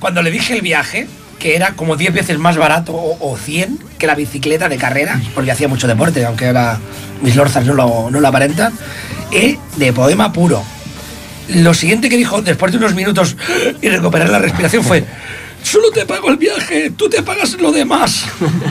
cuando 0.00 0.22
le 0.22 0.30
dije 0.30 0.54
el 0.54 0.62
viaje, 0.62 1.08
que 1.38 1.56
era 1.56 1.72
como 1.72 1.96
10 1.96 2.14
veces 2.14 2.38
más 2.38 2.56
barato 2.56 2.92
o, 2.92 3.32
o 3.32 3.36
100 3.36 3.78
que 3.98 4.06
la 4.06 4.14
bicicleta 4.14 4.68
de 4.68 4.76
carreras, 4.76 5.20
porque 5.34 5.50
hacía 5.50 5.68
mucho 5.68 5.86
deporte, 5.86 6.24
aunque 6.24 6.46
ahora 6.46 6.78
mis 7.22 7.36
lorzas 7.36 7.64
no 7.64 7.74
lo, 7.74 8.10
no 8.10 8.20
lo 8.20 8.28
aparentan, 8.28 8.72
y 9.30 9.58
de 9.76 9.92
poema 9.92 10.32
puro. 10.32 10.62
Lo 11.48 11.74
siguiente 11.74 12.08
que 12.08 12.16
dijo 12.16 12.40
después 12.40 12.72
de 12.72 12.78
unos 12.78 12.94
minutos 12.94 13.36
y 13.82 13.88
recuperar 13.88 14.30
la 14.30 14.38
respiración 14.38 14.82
fue: 14.82 15.04
Solo 15.62 15.90
te 15.90 16.06
pago 16.06 16.30
el 16.30 16.36
viaje, 16.36 16.90
tú 16.96 17.08
te 17.08 17.22
pagas 17.22 17.52
lo 17.60 17.70
demás. 17.72 18.24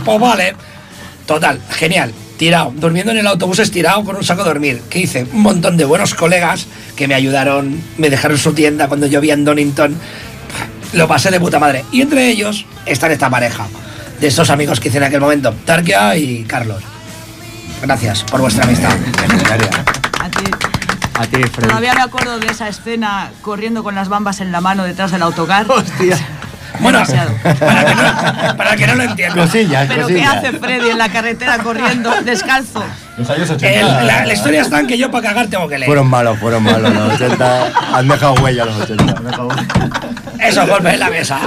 Pues 0.04 0.20
vale. 0.20 0.56
Total, 1.28 1.62
genial. 1.70 2.12
Tirado, 2.38 2.74
durmiendo 2.76 3.12
en 3.12 3.20
el 3.20 3.28
autobús 3.28 3.60
estirado 3.60 4.04
con 4.04 4.16
un 4.16 4.24
saco 4.24 4.44
de 4.44 4.50
dormir. 4.50 4.82
¿Qué 4.90 5.00
hice? 5.00 5.26
Un 5.34 5.42
montón 5.42 5.78
de 5.78 5.86
buenos 5.86 6.14
colegas 6.16 6.68
que 6.96 7.08
me 7.08 7.14
ayudaron, 7.14 7.80
me 7.98 8.10
dejaron 8.10 8.38
su 8.38 8.54
tienda 8.54 8.88
cuando 8.88 9.06
yo 9.08 9.22
vivía 9.22 9.36
en 9.36 9.46
Donington. 9.46 9.96
Lo 10.94 11.08
pasé 11.08 11.32
de 11.32 11.40
puta 11.40 11.60
madre. 11.60 11.86
Y 11.92 12.02
entre 12.02 12.28
ellos 12.30 12.66
está 12.86 13.12
esta 13.12 13.30
pareja 13.30 13.68
de 14.20 14.28
estos 14.28 14.50
amigos 14.50 14.80
que 14.80 14.90
hice 14.90 14.98
en 14.98 15.04
aquel 15.04 15.22
momento, 15.22 15.54
Tarkia 15.66 16.16
y 16.18 16.44
Carlos. 16.44 16.82
Gracias 17.82 18.24
por 18.24 18.42
vuestra 18.42 18.64
amistad. 18.64 18.92
a 18.92 20.30
ti. 20.30 20.44
A 21.16 21.28
ti, 21.28 21.44
Freddy. 21.44 21.68
Todavía 21.68 21.94
me 21.94 22.02
acuerdo 22.02 22.40
de 22.40 22.48
esa 22.48 22.68
escena 22.68 23.32
corriendo 23.42 23.84
con 23.84 23.94
las 23.96 24.10
bambas 24.10 24.40
en 24.42 24.52
la 24.52 24.62
mano 24.62 24.84
detrás 24.84 25.12
del 25.12 25.22
autocar. 25.22 25.66
Hostia. 25.70 26.18
Bueno, 26.84 27.00
Demasiado. 27.00 27.32
para 27.60 27.86
que, 27.86 27.96
no, 27.96 28.58
para 28.58 28.76
que 28.76 28.88
no 28.88 28.96
lo 28.96 29.04
entienda. 29.04 29.42
Cosillas, 29.46 29.88
Pero 29.88 30.08
¿qué 30.08 30.24
hace 30.24 30.52
Freddy 30.52 30.90
en 30.92 30.98
la 30.98 31.10
carretera 31.10 31.58
corriendo 31.60 32.12
descalzo? 32.24 32.84
Los 33.18 33.30
años 33.30 33.50
El- 33.50 33.56
80. 33.56 34.04
la, 34.04 34.26
la 34.26 34.34
historia 34.34 34.62
está 34.62 34.80
en 34.80 34.88
que 34.88 34.98
yo 34.98 35.10
para 35.10 35.30
cagar 35.30 35.48
tengo 35.48 35.68
que 35.68 35.78
leer. 35.80 35.86
Fueron 35.88 36.08
malos, 36.08 36.38
fueron 36.40 36.64
malos. 36.64 36.94
Los 36.94 37.14
80 37.14 37.72
han 37.94 38.08
dejado 38.08 38.34
huella 38.36 38.66
los 38.66 38.76
80. 38.82 39.16
Esos 40.40 40.68
golpes 40.68 40.94
en 40.94 41.00
la 41.00 41.10
mesa. 41.10 41.40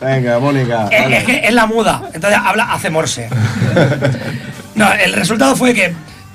Venga, 0.00 0.38
Mónica. 0.38 0.88
Eh, 0.90 1.00
dale. 1.02 1.18
es 1.18 1.24
que 1.24 1.40
es 1.44 1.52
la 1.52 1.66
muda, 1.66 2.02
entonces 2.14 2.40
habla, 2.42 2.72
hace 2.72 2.88
morse. 2.90 3.28
No, 4.74 4.90
el 4.92 5.12
resultado 5.12 5.54
fue 5.56 5.74
que 5.74 5.92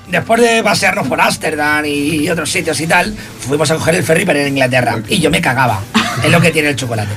después 0.09 0.39
de 0.41 0.61
pasearnos 0.61 1.07
por 1.07 1.19
Ámsterdam 1.19 1.83
y 1.85 2.29
otros 2.29 2.51
sitios 2.51 2.79
y 2.81 2.87
tal, 2.87 3.15
fuimos 3.39 3.71
a 3.71 3.75
coger 3.75 3.95
el 3.95 4.03
ferry 4.03 4.25
para 4.25 4.39
ir 4.39 4.45
a 4.45 4.49
Inglaterra. 4.49 4.97
Y 5.07 5.19
yo 5.19 5.31
me 5.31 5.41
cagaba. 5.41 5.79
Es 6.23 6.29
lo 6.31 6.39
que 6.41 6.51
tiene 6.51 6.69
el 6.69 6.75
chocolate. 6.75 7.09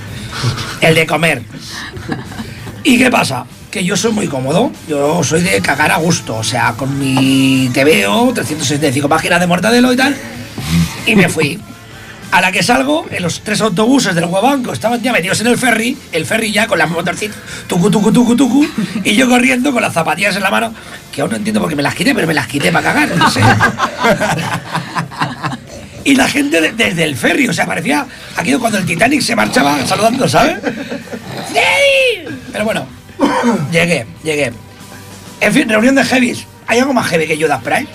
El 0.81 0.95
de 0.95 1.07
comer. 1.07 1.43
¿Y 2.85 2.99
qué 2.99 3.11
pasa? 3.11 3.45
Que 3.71 3.85
yo 3.85 3.97
soy 3.97 4.13
muy 4.13 4.29
cómodo. 4.29 4.73
Yo 4.89 5.23
soy 5.23 5.43
de 5.43 5.61
cagar 5.61 5.91
a 5.91 5.97
gusto. 5.97 6.37
O 6.37 6.45
sea, 6.45 6.73
con 6.73 6.99
mi 6.99 7.71
TVO, 7.73 8.33
365 8.33 9.09
páginas 9.09 9.41
de 9.41 9.47
mortadelo 9.47 9.93
y 9.93 9.97
tal. 9.97 10.17
Y 11.07 11.17
me 11.17 11.29
fui. 11.29 11.61
A 12.31 12.43
la 12.43 12.53
que 12.53 12.63
salgo, 12.63 13.07
en 13.11 13.23
los 13.23 13.41
tres 13.41 13.63
autobuses 13.63 14.15
del 14.15 14.27
Guabanco 14.27 14.75
estaban 14.75 15.01
ya 15.01 15.13
metidos 15.13 15.41
en 15.41 15.47
el 15.47 15.57
ferry, 15.57 15.97
el 16.13 16.27
ferry 16.27 16.53
ya 16.53 16.67
con 16.67 16.79
las 16.79 16.91
motorcitas, 16.91 17.39
tucu, 17.67 17.91
tucu, 17.91 18.13
tucu, 18.13 18.37
tucu, 18.37 18.69
y 19.03 19.15
yo 19.15 19.31
corriendo 19.31 19.73
con 19.73 19.81
las 19.81 19.95
zapatillas 19.95 20.37
en 20.37 20.43
la 20.43 20.51
mano, 20.51 20.75
que 21.11 21.23
aún 21.23 21.31
no 21.31 21.39
entiendo 21.39 21.59
por 21.61 21.71
qué 21.71 21.77
me 21.77 21.83
las 21.83 21.95
quité, 21.95 22.15
pero 22.15 22.27
me 22.27 22.35
las 22.35 22.47
quité 22.47 22.71
para 22.71 22.93
cagar, 22.93 23.17
no 23.17 23.31
sé. 23.31 23.41
Y 26.09 26.15
la 26.17 26.27
gente 26.27 26.59
de- 26.63 26.73
desde 26.73 27.05
el 27.05 27.17
ferry, 27.17 27.49
o 27.49 27.53
sea, 27.53 27.67
parecía 27.67 28.07
aquello 28.35 28.59
cuando 28.59 28.79
el 28.79 28.87
Titanic 28.87 29.21
se 29.21 29.37
marchaba 29.37 29.87
saludando, 29.87 30.27
¿sabes? 30.27 30.57
¡Sí! 31.53 32.25
Pero 32.51 32.65
bueno, 32.65 32.87
llegué, 33.71 34.07
llegué. 34.25 34.51
En 35.43 35.53
fin, 35.53 35.69
reunión 35.69 35.95
de 35.95 36.05
heavies. 36.05 36.47
¿Hay 36.67 36.79
algo 36.79 36.95
más 36.95 37.07
heavy 37.09 37.27
que 37.27 37.37
Judas 37.37 37.63
Price? 37.63 37.89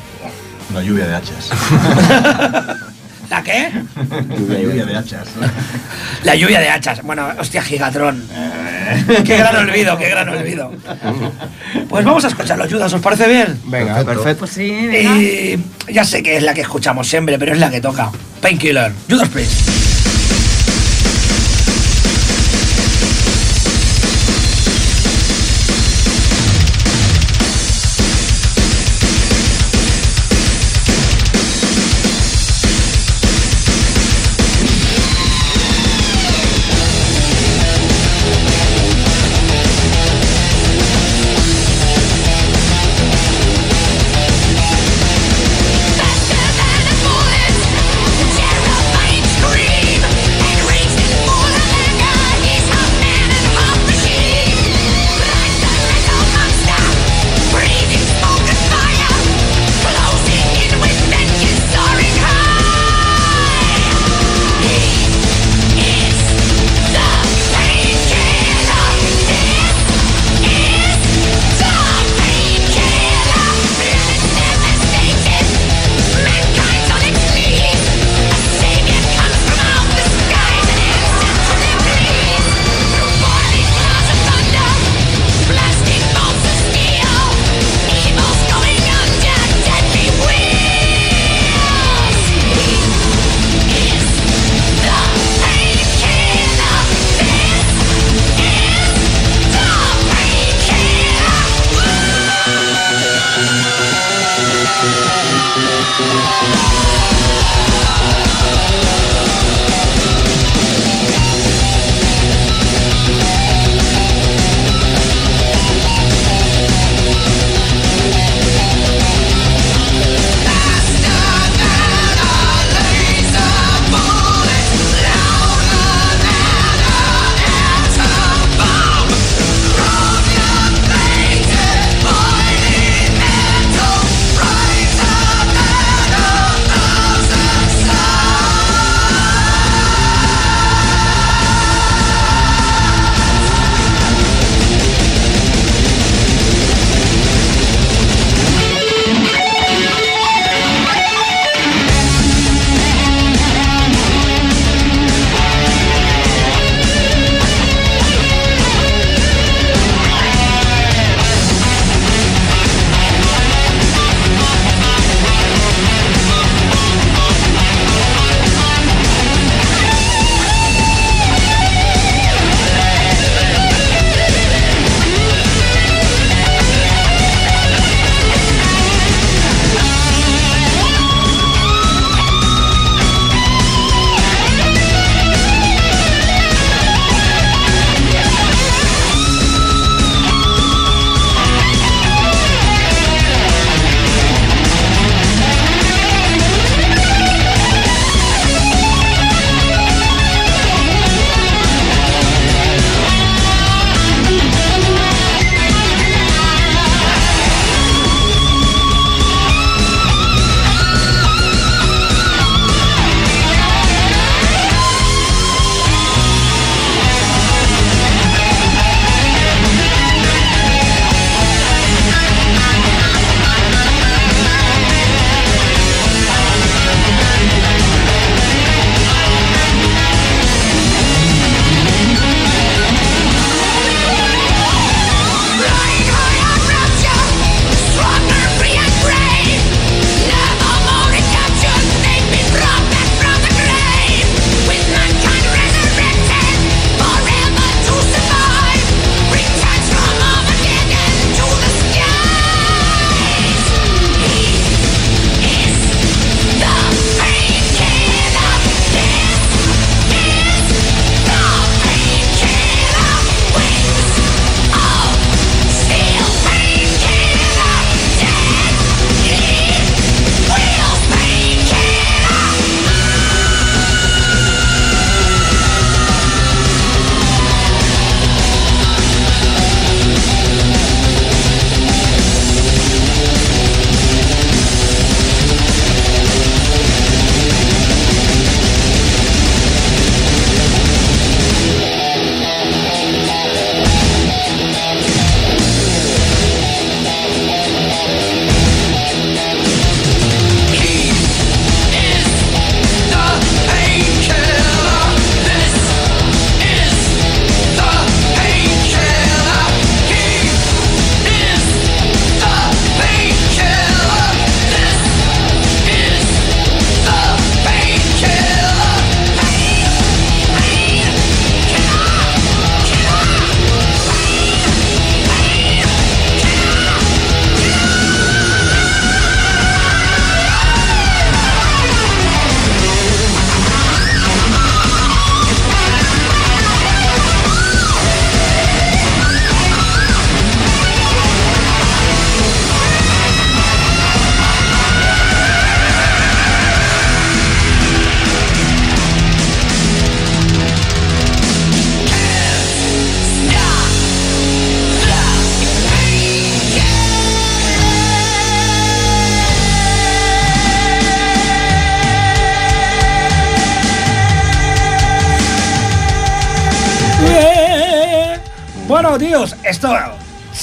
Una 0.70 0.84
lluvia 0.84 1.08
de 1.08 1.16
hachas. 1.16 1.50
¿La 3.30 3.42
qué? 3.42 3.70
Una 3.96 4.60
lluvia 4.60 4.86
de 4.86 4.96
hachas. 4.96 5.28
La 6.24 6.36
lluvia 6.36 6.60
de 6.60 6.70
hachas. 6.70 7.02
Bueno, 7.02 7.28
hostia, 7.40 7.62
Gigatron. 7.62 8.24
Qué 9.26 9.38
gran 9.38 9.56
olvido, 9.56 9.98
qué 9.98 10.10
gran 10.10 10.30
olvido. 10.30 10.72
Pues 11.90 12.06
vamos 12.06 12.24
a 12.26 12.28
escuchar 12.28 12.58
los 12.58 12.72
Judas, 12.72 12.94
¿os 12.94 13.02
parece 13.02 13.28
bien? 13.28 13.60
Venga, 13.66 14.04
Perfecto. 14.04 14.40
Pues 14.40 14.52
sí, 14.52 14.70
venga. 14.88 15.18
Y 15.18 15.64
ya 15.90 16.04
sé 16.04 16.22
que 16.22 16.38
es 16.38 16.44
la 16.44 16.54
que 16.54 16.62
escuchamos 16.62 17.08
siempre, 17.08 17.40
pero 17.40 17.54
es 17.54 17.60
la 17.60 17.70
que 17.72 17.82
toca. 17.82 18.12
Painkiller, 18.42 18.92
Judas 19.10 19.30
Priest. 19.30 19.83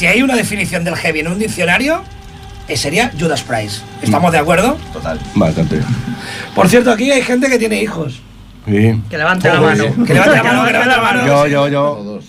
Si 0.01 0.07
hay 0.07 0.23
una 0.23 0.35
definición 0.35 0.83
del 0.83 0.97
heavy 0.97 1.21
en 1.21 1.29
un 1.29 1.39
diccionario, 1.39 2.03
eh, 2.69 2.77
sería 2.79 3.13
Judas 3.21 3.43
Price. 3.43 3.83
¿Estamos 4.01 4.33
de 4.33 4.39
acuerdo? 4.39 4.79
Total. 4.95 5.21
Bastante. 5.35 5.79
Por 6.55 6.71
cierto, 6.71 6.91
aquí 6.91 7.11
hay 7.11 7.21
gente 7.21 7.51
que 7.51 7.59
tiene 7.59 7.83
hijos. 7.83 8.23
Sí. 8.65 8.99
Que 9.11 9.19
levante 9.19 9.49
la 9.53 9.61
mano. 9.61 9.85
Que 10.07 10.15
levante 10.15 10.37
la 10.39 10.43
mano, 10.43 10.65
que 10.65 10.73
levante 10.73 10.97
la 10.97 11.03
mano. 11.03 11.27
Yo, 11.27 11.47
yo, 11.49 11.69
yo. 11.69 12.03
Dos. 12.03 12.25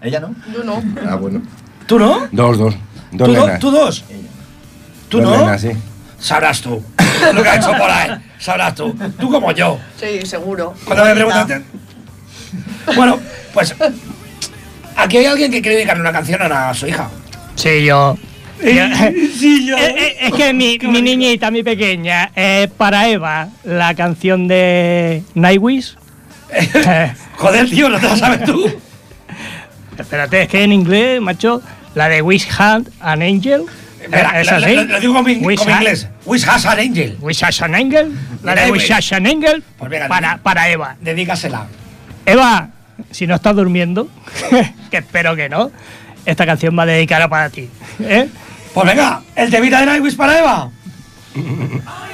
¿Ella 0.00 0.20
no? 0.20 0.36
Yo 0.54 0.62
no. 0.62 0.80
Ah, 1.04 1.16
bueno. 1.16 1.42
¿Tú 1.86 1.98
no? 1.98 2.28
Dos, 2.30 2.56
dos. 2.58 2.74
Dos 3.10 3.26
¿Tú, 3.28 3.34
do- 3.34 3.44
nenas. 3.46 3.58
tú 3.58 3.70
dos? 3.72 4.04
¿Tú 5.08 5.20
Dos 5.20 5.30
no? 5.36 5.40
nenas, 5.46 5.60
sí. 5.62 5.70
Sabrás 6.20 6.60
tú. 6.60 6.80
Lo 7.34 7.42
que 7.42 7.48
ha 7.48 7.56
hecho 7.56 7.72
por 7.72 7.90
ahí. 7.90 8.10
Sabrás 8.38 8.76
tú. 8.76 8.94
Tú 9.18 9.28
como 9.28 9.50
yo. 9.50 9.80
Sí, 9.98 10.24
seguro. 10.24 10.74
Cuando 10.84 11.04
me 11.06 11.14
preguntan. 11.16 11.64
Bueno, 12.94 13.18
pues. 13.52 13.74
Aquí 14.96 15.16
hay 15.18 15.26
alguien 15.26 15.50
que 15.50 15.60
quiere 15.62 15.76
dedicarle 15.76 16.02
una 16.02 16.12
canción 16.12 16.40
a 16.42 16.74
su 16.74 16.86
hija. 16.86 17.08
Sí, 17.54 17.84
yo. 17.84 18.16
Sí, 18.62 19.66
yo. 19.66 19.76
Eh, 19.78 19.94
eh, 19.96 20.16
es 20.20 20.32
que 20.34 20.52
mi, 20.52 20.78
mi 20.82 21.00
niñita, 21.00 21.50
mi 21.50 21.62
pequeña, 21.62 22.30
eh, 22.36 22.68
para 22.76 23.08
Eva, 23.08 23.48
la 23.64 23.94
canción 23.94 24.46
de 24.48 25.22
Nightwish. 25.34 25.96
Eh, 26.52 27.12
Joder, 27.36 27.70
tío, 27.70 27.88
no 27.88 27.98
te 27.98 28.06
lo 28.08 28.16
sabes 28.16 28.44
tú. 28.44 28.70
espérate, 29.98 30.42
es 30.42 30.48
que 30.48 30.62
en 30.62 30.72
inglés, 30.72 31.20
macho, 31.20 31.62
la 31.94 32.08
de 32.08 32.20
Wish 32.22 32.48
Hand 32.58 32.90
an 33.00 33.22
Angel. 33.22 33.62
Espera, 34.02 34.40
¿Es 34.40 34.50
lo, 34.50 34.56
así? 34.56 34.74
lo- 34.74 34.84
lo 34.84 35.00
digo 35.00 35.14
como, 35.14 35.28
in- 35.28 35.44
Wish 35.44 35.60
inglés. 35.66 36.08
Wish 36.26 36.44
has 36.46 36.64
an 36.66 36.78
angel. 36.78 37.16
Wish 37.20 37.42
Has 37.42 37.60
an 37.62 37.74
Angel. 37.74 38.12
La 38.42 38.54
de. 38.54 38.70
Wish 38.72 38.90
Has 38.90 39.12
an 39.12 39.26
Angel. 39.26 39.62
Pues 39.78 39.90
venga, 39.90 40.08
para, 40.08 40.38
para 40.38 40.68
Eva. 40.70 40.96
Dedícasela. 41.00 41.66
Eva, 42.26 42.68
si 43.10 43.26
no 43.26 43.34
estás 43.34 43.56
durmiendo, 43.56 44.08
que 44.90 44.98
espero 44.98 45.36
que 45.36 45.48
no, 45.48 45.70
esta 46.26 46.46
canción 46.46 46.78
va 46.78 46.86
dedicada 46.86 47.28
para 47.28 47.50
ti. 47.50 47.68
¿eh? 48.00 48.28
Pues 48.72 48.86
venga, 48.86 49.22
el 49.34 49.50
temita 49.50 49.80
de 49.80 49.86
Nightwish 49.86 50.16
para 50.16 50.38
Eva. 50.38 50.70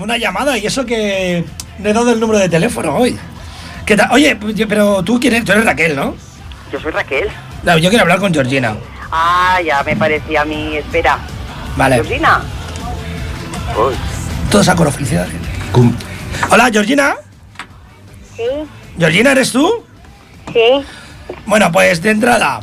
una 0.00 0.16
llamada 0.16 0.56
y 0.56 0.66
eso 0.66 0.86
que 0.86 1.44
le 1.82 1.90
he 1.90 1.92
dado 1.92 2.12
el 2.12 2.20
número 2.20 2.38
de 2.38 2.48
teléfono 2.48 2.96
hoy. 2.96 3.18
¿Qué 3.84 3.96
tal? 3.96 4.10
Oye, 4.12 4.36
pero 4.68 5.02
tú, 5.02 5.18
quién 5.20 5.34
eres? 5.34 5.44
tú 5.44 5.52
eres 5.52 5.64
Raquel, 5.64 5.96
¿no? 5.96 6.14
Yo 6.72 6.80
soy 6.80 6.92
Raquel. 6.92 7.28
No, 7.62 7.76
yo 7.76 7.90
quiero 7.90 8.02
hablar 8.02 8.18
con 8.18 8.32
Georgina. 8.32 8.76
Ah, 9.10 9.58
ya 9.64 9.82
me 9.82 9.96
parecía 9.96 10.42
a 10.42 10.44
mí. 10.44 10.76
Espera. 10.76 11.18
Vale. 11.76 11.96
Georgina. 11.96 12.42
Uy. 13.76 13.94
Todo 14.50 14.62
esa 14.62 14.74
coro, 14.74 14.90
felicidad. 14.90 15.26
Hola, 16.50 16.70
Georgina. 16.72 17.14
Sí, 18.36 18.44
¿Georgina 18.98 19.32
eres 19.32 19.52
tú? 19.52 19.84
sí. 20.52 20.84
Bueno, 21.46 21.70
pues 21.70 22.02
de 22.02 22.10
entrada. 22.10 22.60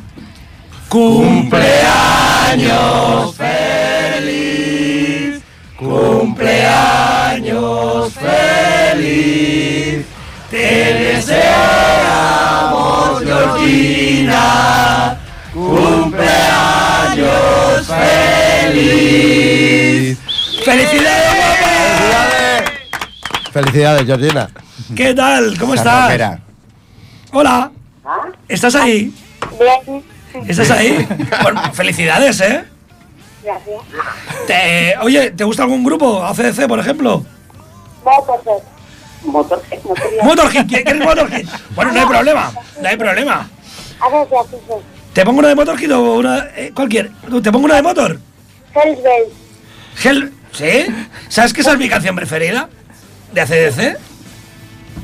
Cumpleaños 0.90 3.36
feliz. 3.36 5.42
Cumpleaños 5.78 7.17
Cumpleaños 15.54 17.88
feliz. 18.72 20.18
¡Felicidades, 20.64 21.36
guapa! 21.36 22.72
Felicidades, 23.52 24.06
Georgina. 24.06 24.50
¿Qué 24.96 25.14
tal? 25.14 25.58
¿Cómo 25.60 25.74
Esa 25.74 26.14
estás? 26.14 26.40
Hola. 27.32 27.72
¿Estás 28.48 28.76
ahí? 28.76 29.14
Bien. 29.60 30.04
¿Estás 30.48 30.72
ahí? 30.72 31.06
Bueno, 31.42 31.62
felicidades, 31.74 32.40
¿eh? 32.42 32.64
Gracias. 33.44 33.80
Te- 34.46 34.96
oye, 35.02 35.32
¿te 35.32 35.44
gusta 35.44 35.64
algún 35.64 35.84
grupo? 35.84 36.24
ACDC, 36.24 36.68
por 36.68 36.80
ejemplo. 36.80 37.26
Motorhead. 38.04 38.62
Motorhead, 39.26 39.80
no 39.84 39.94
quería. 39.94 40.24
Motorhead, 40.24 40.66
¿quién 40.68 40.84
quiere 40.84 41.00
Motorhead? 41.04 41.46
Bueno, 41.76 41.92
no 41.94 42.00
hay 42.02 42.06
problema, 42.06 42.52
no 42.82 42.88
hay 42.88 42.98
problema. 42.98 43.50
A 44.00 44.10
ver, 44.10 44.28
así 44.40 44.56
soy. 44.68 44.82
¿Te 45.14 45.26
pongo 45.26 45.40
una 45.40 45.48
de 45.50 45.56
Motorhead 45.56 45.92
o 45.92 46.16
una... 46.16 46.48
eh, 46.56 46.72
cualquier? 46.76 47.12
¿Te 47.42 47.52
pongo 47.52 47.66
una 47.66 47.76
de 47.76 47.82
Motor? 47.82 48.20
Hells 48.76 49.04
Bells. 49.04 50.06
Hell... 50.06 50.34
¿Sí? 50.52 50.86
¿Sabes 51.30 51.54
que 51.54 51.62
esa 51.62 51.74
es 51.74 51.78
mi 51.78 51.90
canción 51.90 52.16
preferida? 52.16 52.70
¿De 53.32 53.42
ACDC? 53.42 53.98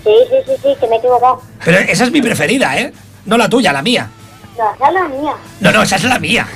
Sí, 0.03 0.11
sí, 0.29 0.35
sí, 0.45 0.51
sí, 0.63 0.69
que 0.79 0.87
me 0.87 0.95
he 0.95 0.99
equivocado. 0.99 1.41
Pero 1.63 1.77
esa 1.79 2.03
es 2.05 2.11
mi 2.11 2.21
preferida, 2.21 2.77
¿eh? 2.79 2.93
No 3.25 3.37
la 3.37 3.47
tuya, 3.49 3.71
la 3.71 3.81
mía. 3.81 4.09
No, 4.57 4.63
esa 4.73 4.87
es 4.87 4.93
la 4.93 5.07
mía. 5.07 5.33
No, 5.59 5.71
no, 5.71 5.83
esa 5.83 5.95
es 5.95 6.03
la 6.03 6.19
mía. 6.19 6.47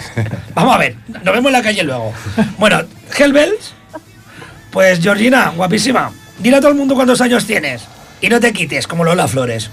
Vamos 0.53 0.75
a 0.75 0.77
ver, 0.77 0.95
nos 1.07 1.23
vemos 1.23 1.47
en 1.47 1.53
la 1.53 1.61
calle 1.61 1.83
luego. 1.83 2.13
Bueno, 2.57 2.81
Hellbells, 3.17 3.73
pues 4.71 4.99
Georgina, 4.99 5.53
guapísima. 5.55 6.11
Dile 6.39 6.57
a 6.57 6.59
todo 6.59 6.71
el 6.71 6.77
mundo 6.77 6.95
cuántos 6.95 7.21
años 7.21 7.45
tienes. 7.45 7.83
Y 8.21 8.29
no 8.29 8.39
te 8.39 8.53
quites, 8.53 8.87
como 8.87 9.03
Lola 9.03 9.27
Flores. 9.27 9.69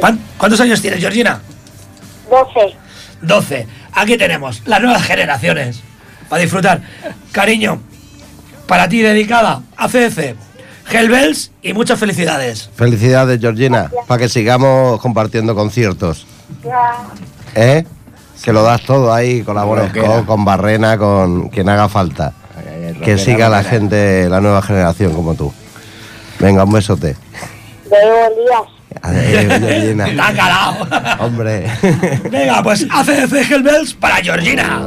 ¿Cuán- 0.00 0.20
¿Cuántos 0.38 0.60
años 0.60 0.80
tienes, 0.80 1.00
Georgina? 1.00 1.40
12. 2.30 2.76
12. 3.22 3.66
Aquí 3.94 4.16
tenemos 4.16 4.62
las 4.66 4.80
nuevas 4.80 5.02
generaciones. 5.02 5.80
Para 6.28 6.42
disfrutar. 6.42 6.80
Cariño, 7.30 7.80
para 8.66 8.88
ti 8.88 9.02
dedicada 9.02 9.62
a 9.76 9.88
CDC, 9.88 10.34
Hellbells 10.90 11.52
y 11.62 11.74
muchas 11.74 11.98
felicidades. 11.98 12.70
Felicidades, 12.74 13.38
Georgina, 13.40 13.90
para 14.06 14.18
que 14.22 14.28
sigamos 14.28 14.98
compartiendo 15.00 15.54
conciertos. 15.54 16.26
Ya. 16.64 16.92
¿Eh? 17.54 17.84
Que 18.42 18.52
lo 18.52 18.62
das 18.62 18.82
todo 18.82 19.12
ahí, 19.12 19.42
colabores 19.42 19.88
Rockera. 19.88 20.06
con, 20.08 20.24
con 20.24 20.44
Barrena, 20.44 20.96
con 20.98 21.48
quien 21.50 21.68
haga 21.68 21.88
falta. 21.88 22.32
Que 23.04 23.18
siga 23.18 23.48
la 23.48 23.62
gente, 23.62 24.28
la 24.28 24.40
nueva 24.40 24.62
generación 24.62 25.12
como 25.14 25.34
tú. 25.34 25.52
Venga, 26.38 26.64
un 26.64 26.72
besote. 26.72 27.16
Veo 27.90 28.26
Elías. 28.26 28.62
Georgina. 29.02 30.08
Está 30.08 30.32
calado. 30.34 30.88
Hombre. 31.20 31.66
Venga, 32.30 32.62
pues 32.62 32.86
ACDC 32.90 33.50
Hellbells 33.50 33.94
para 33.94 34.16
Georgina. 34.16 34.82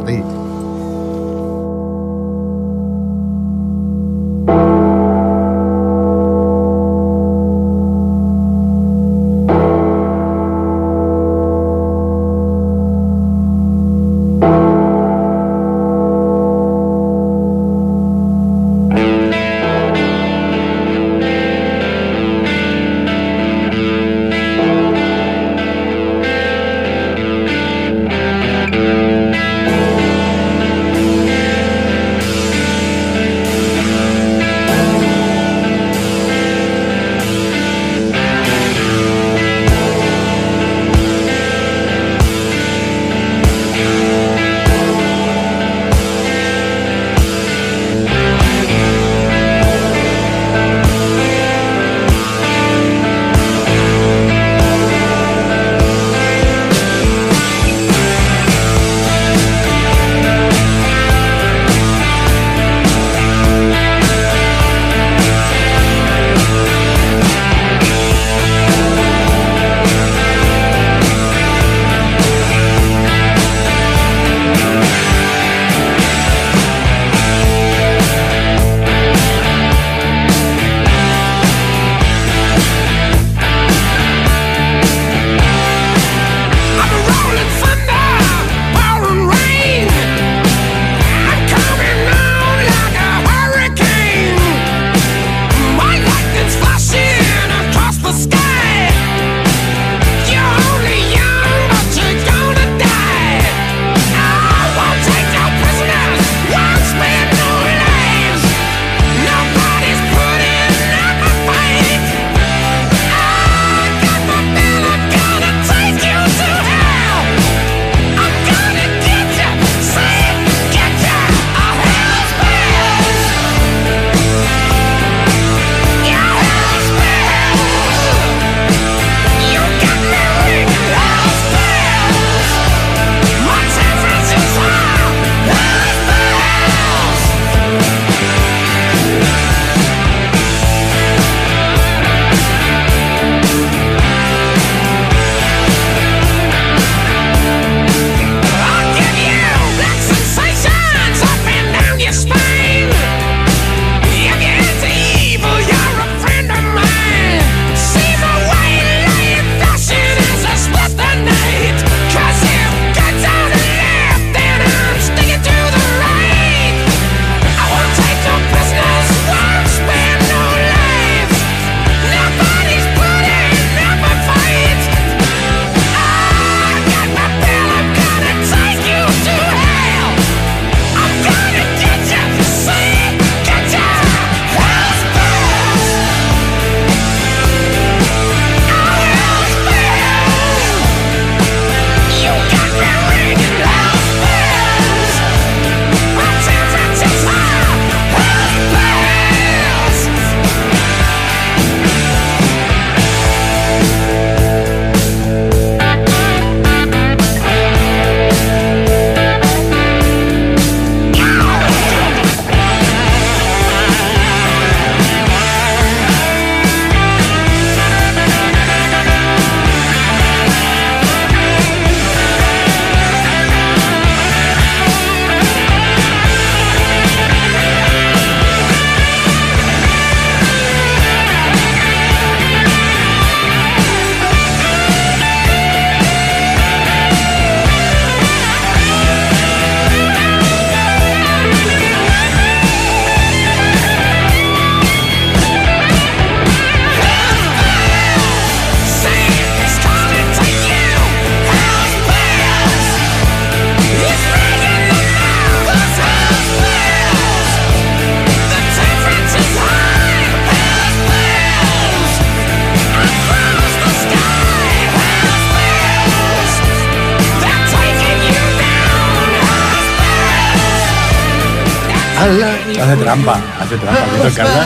Hace 272.30 272.96
trampa, 272.98 273.40
hace 273.60 273.78
trampa. 273.78 274.02
¿Viste 274.14 274.28
el 274.28 274.34
Carla? 274.34 274.66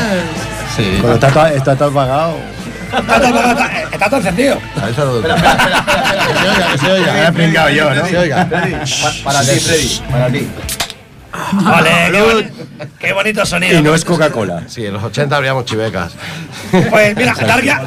Sí. 0.75 0.97
Cuando 1.01 1.13
está, 1.15 1.27
todo- 1.29 1.47
está 1.47 1.75
todo 1.75 1.89
apagado. 1.89 2.37
Está, 2.97 3.19
todo- 3.21 3.51
está- 3.51 3.81
está 3.91 4.05
todo 4.09 4.17
encendido. 4.17 4.59
A 4.81 4.89
eso 4.89 5.05
no- 5.05 5.21
Que 5.21 5.27
se 5.27 6.49
oiga, 6.49 6.71
que 6.71 6.77
se 6.77 6.91
oiga. 6.91 7.13
Me 7.13 7.25
he 7.27 7.31
pringado 7.31 7.69
yo, 7.69 7.93
¿no? 7.93 8.05
Se 8.07 8.17
oiga. 8.17 8.47
Para 9.23 9.41
ti, 9.41 9.59
Freddy, 9.59 10.01
para 10.09 10.27
ti. 10.29 10.47
Vale, 11.53 11.89
qué, 12.11 12.21
boni- 12.21 12.49
qué 12.99 13.13
bonito 13.13 13.45
sonido. 13.45 13.77
Y 13.79 13.81
no 13.83 13.93
es 13.93 14.03
Coca-Cola. 14.03 14.63
Sí, 14.67 14.85
en 14.85 14.93
los 14.93 15.03
80 15.03 15.35
habríamos 15.35 15.65
chivecas. 15.65 16.13
Pues 16.89 17.15
mira, 17.15 17.33
Targia. 17.35 17.81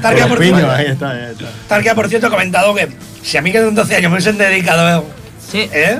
Targia, 0.00 0.28
por, 0.28 0.38
Piño, 0.38 0.70
ahí 0.70 0.86
está, 0.86 1.10
ahí 1.10 1.32
está. 1.32 1.46
Targia, 1.68 1.94
por 1.94 2.08
cierto, 2.08 2.28
ha 2.28 2.30
comentado 2.30 2.74
que 2.74 2.88
si 3.22 3.36
a 3.36 3.42
mí 3.42 3.50
que 3.52 3.62
con 3.62 3.74
12 3.74 3.96
años 3.96 4.10
me 4.10 4.16
hubiesen 4.16 4.38
dedicado, 4.38 5.04
Sí, 5.50 5.68
¿eh? 5.72 5.98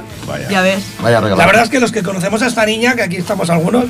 ya 0.50 0.60
ves. 0.62 0.84
Vaya 1.00 1.20
regalo. 1.20 1.36
La 1.36 1.46
verdad 1.46 1.64
es 1.64 1.70
que 1.70 1.80
los 1.80 1.90
que 1.92 2.02
conocemos 2.02 2.42
a 2.42 2.46
esta 2.46 2.66
niña, 2.66 2.94
que 2.94 3.02
aquí 3.02 3.16
estamos 3.16 3.48
algunos, 3.50 3.86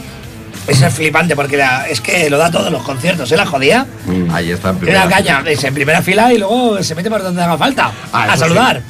es 0.69 0.85
flipante 0.95 1.35
porque 1.35 1.57
la- 1.57 1.89
es 1.89 2.01
que 2.01 2.29
lo 2.31 2.39
da 2.39 2.51
todo 2.51 2.67
en 2.69 2.73
los 2.75 2.83
conciertos, 2.83 3.31
¿eh? 3.33 3.37
La 3.37 3.47
jodía. 3.47 3.87
Ahí 4.33 4.51
está 4.53 4.71
en 4.71 4.77
primera. 4.79 5.09
caña, 5.09 5.43
es 5.47 5.65
en 5.65 5.75
primera 5.75 6.01
fila 6.03 6.33
y 6.33 6.39
luego 6.39 6.83
se 6.83 6.95
mete 6.95 7.11
por 7.11 7.23
donde 7.23 7.43
haga 7.43 7.59
falta. 7.59 7.91
Ah, 8.13 8.29
a 8.33 8.37
saludar. 8.37 8.83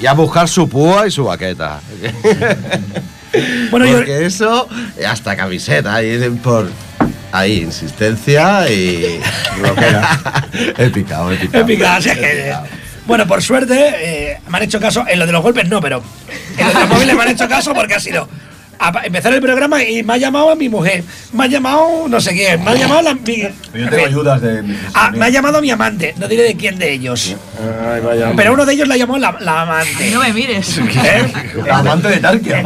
Y 0.00 0.06
a 0.06 0.12
buscar 0.12 0.48
su 0.48 0.68
púa 0.68 1.06
y 1.08 1.10
su 1.10 1.24
baqueta. 1.24 1.80
Bueno, 3.70 3.84
yo, 3.86 3.96
Porque 3.96 4.26
eso, 4.26 4.68
hasta 5.08 5.34
camiseta, 5.34 5.92
ahí 5.94 6.16
de- 6.18 6.30
por. 6.30 6.70
Ahí, 7.32 7.62
insistencia 7.62 8.70
y. 8.70 9.20
rockera. 9.60 10.20
he 10.78 10.88
picado, 10.90 11.32
he 11.32 11.36
picado. 11.64 11.96
así 11.96 12.10
que. 12.10 12.54
Bueno, 13.06 13.26
por 13.26 13.42
suerte, 13.42 13.74
eh, 14.32 14.38
me 14.48 14.56
han 14.58 14.62
hecho 14.64 14.80
caso. 14.80 15.04
En 15.06 15.18
lo 15.18 15.26
de 15.26 15.32
los 15.32 15.42
golpes 15.42 15.68
no, 15.68 15.80
pero 15.80 16.02
en 16.58 16.66
de 16.68 16.74
los 16.74 16.88
móviles 16.88 17.14
me 17.16 17.22
han 17.22 17.28
hecho 17.30 17.48
caso 17.48 17.74
porque 17.74 17.94
ha 17.94 18.00
sido 18.00 18.28
a 18.76 18.92
empezar 19.06 19.32
el 19.32 19.40
programa 19.40 19.82
y 19.84 20.02
me 20.02 20.14
ha 20.14 20.16
llamado 20.16 20.50
a 20.50 20.56
mi 20.56 20.68
mujer, 20.68 21.04
me 21.32 21.44
ha 21.44 21.46
llamado 21.46 22.06
no 22.08 22.20
sé 22.20 22.32
quién, 22.32 22.62
me 22.64 22.72
ha 22.72 22.74
llamado 22.74 23.02
la, 23.02 23.14
mi- 23.14 23.36
Yo 23.42 23.88
tengo 23.88 24.06
ayudas 24.06 24.42
de. 24.42 24.62
Ah, 24.94 25.10
me 25.14 25.26
ha 25.26 25.28
llamado 25.28 25.60
mi 25.62 25.70
amante, 25.70 26.12
no 26.18 26.26
diré 26.26 26.42
de 26.42 26.56
quién 26.56 26.76
de 26.78 26.92
ellos. 26.92 27.36
Ay, 27.88 28.00
vaya. 28.00 28.32
Pero 28.34 28.52
uno 28.52 28.66
de 28.66 28.72
ellos 28.74 28.88
la 28.88 28.96
llamó 28.96 29.16
la, 29.16 29.36
la 29.40 29.62
amante. 29.62 30.10
No 30.10 30.20
me 30.20 30.32
mires. 30.32 30.78
¿Eh? 31.04 31.32
La 31.66 31.78
amante 31.78 32.08
de 32.08 32.16
Tarkia. 32.18 32.62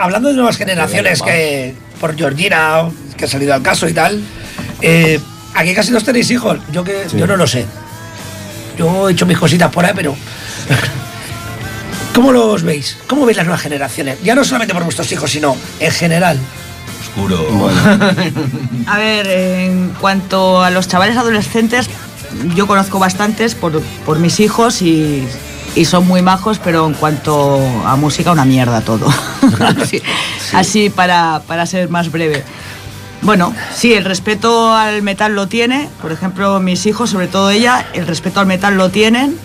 Hablando 0.00 0.28
de 0.28 0.34
nuevas 0.34 0.56
generaciones, 0.56 1.22
que 1.22 1.74
por 2.00 2.16
Georgina, 2.16 2.84
que 3.16 3.24
ha 3.24 3.28
salido 3.28 3.54
al 3.54 3.62
caso 3.62 3.88
y 3.88 3.92
tal, 3.94 4.20
eh, 4.80 5.20
aquí 5.54 5.74
casi 5.74 5.92
dos 5.92 6.04
tenéis 6.04 6.30
hijos. 6.30 6.58
Yo 6.72 6.84
que 6.84 7.06
yo 7.14 7.26
no 7.26 7.36
lo 7.36 7.46
sé. 7.46 7.66
Yo 8.78 9.08
he 9.08 9.12
hecho 9.12 9.26
mis 9.26 9.38
cositas 9.38 9.70
por 9.70 9.84
ahí, 9.84 9.92
pero. 9.94 10.14
¿Cómo 12.14 12.32
los 12.32 12.62
veis? 12.62 12.98
¿Cómo 13.06 13.24
veis 13.24 13.36
las 13.38 13.46
nuevas 13.46 13.62
generaciones? 13.62 14.22
Ya 14.22 14.34
no 14.34 14.44
solamente 14.44 14.74
por 14.74 14.84
vuestros 14.84 15.10
hijos, 15.12 15.30
sino 15.30 15.56
en 15.80 15.90
general. 15.90 16.38
Oscuro. 17.00 17.70
A 18.86 18.98
ver, 18.98 19.26
en 19.26 19.94
cuanto 20.00 20.62
a 20.62 20.70
los 20.70 20.88
chavales 20.88 21.16
adolescentes, 21.16 21.88
yo 22.54 22.66
conozco 22.66 22.98
bastantes 22.98 23.54
por, 23.54 23.80
por 24.04 24.18
mis 24.18 24.40
hijos 24.40 24.82
y, 24.82 25.26
y 25.74 25.84
son 25.86 26.06
muy 26.06 26.20
majos, 26.20 26.58
pero 26.58 26.86
en 26.86 26.94
cuanto 26.94 27.60
a 27.86 27.96
música, 27.96 28.30
una 28.30 28.44
mierda 28.44 28.82
todo. 28.82 29.06
así 29.80 30.02
así 30.52 30.90
para, 30.90 31.42
para 31.46 31.66
ser 31.66 31.88
más 31.88 32.10
breve. 32.10 32.42
Bueno, 33.22 33.54
sí, 33.74 33.94
el 33.94 34.04
respeto 34.04 34.74
al 34.74 35.02
metal 35.02 35.34
lo 35.34 35.46
tiene. 35.46 35.88
Por 36.00 36.10
ejemplo, 36.10 36.58
mis 36.60 36.86
hijos, 36.86 37.10
sobre 37.10 37.28
todo 37.28 37.50
ella, 37.50 37.86
el 37.92 38.06
respeto 38.06 38.40
al 38.40 38.46
metal 38.46 38.76
lo 38.76 38.90
tienen. 38.90 39.36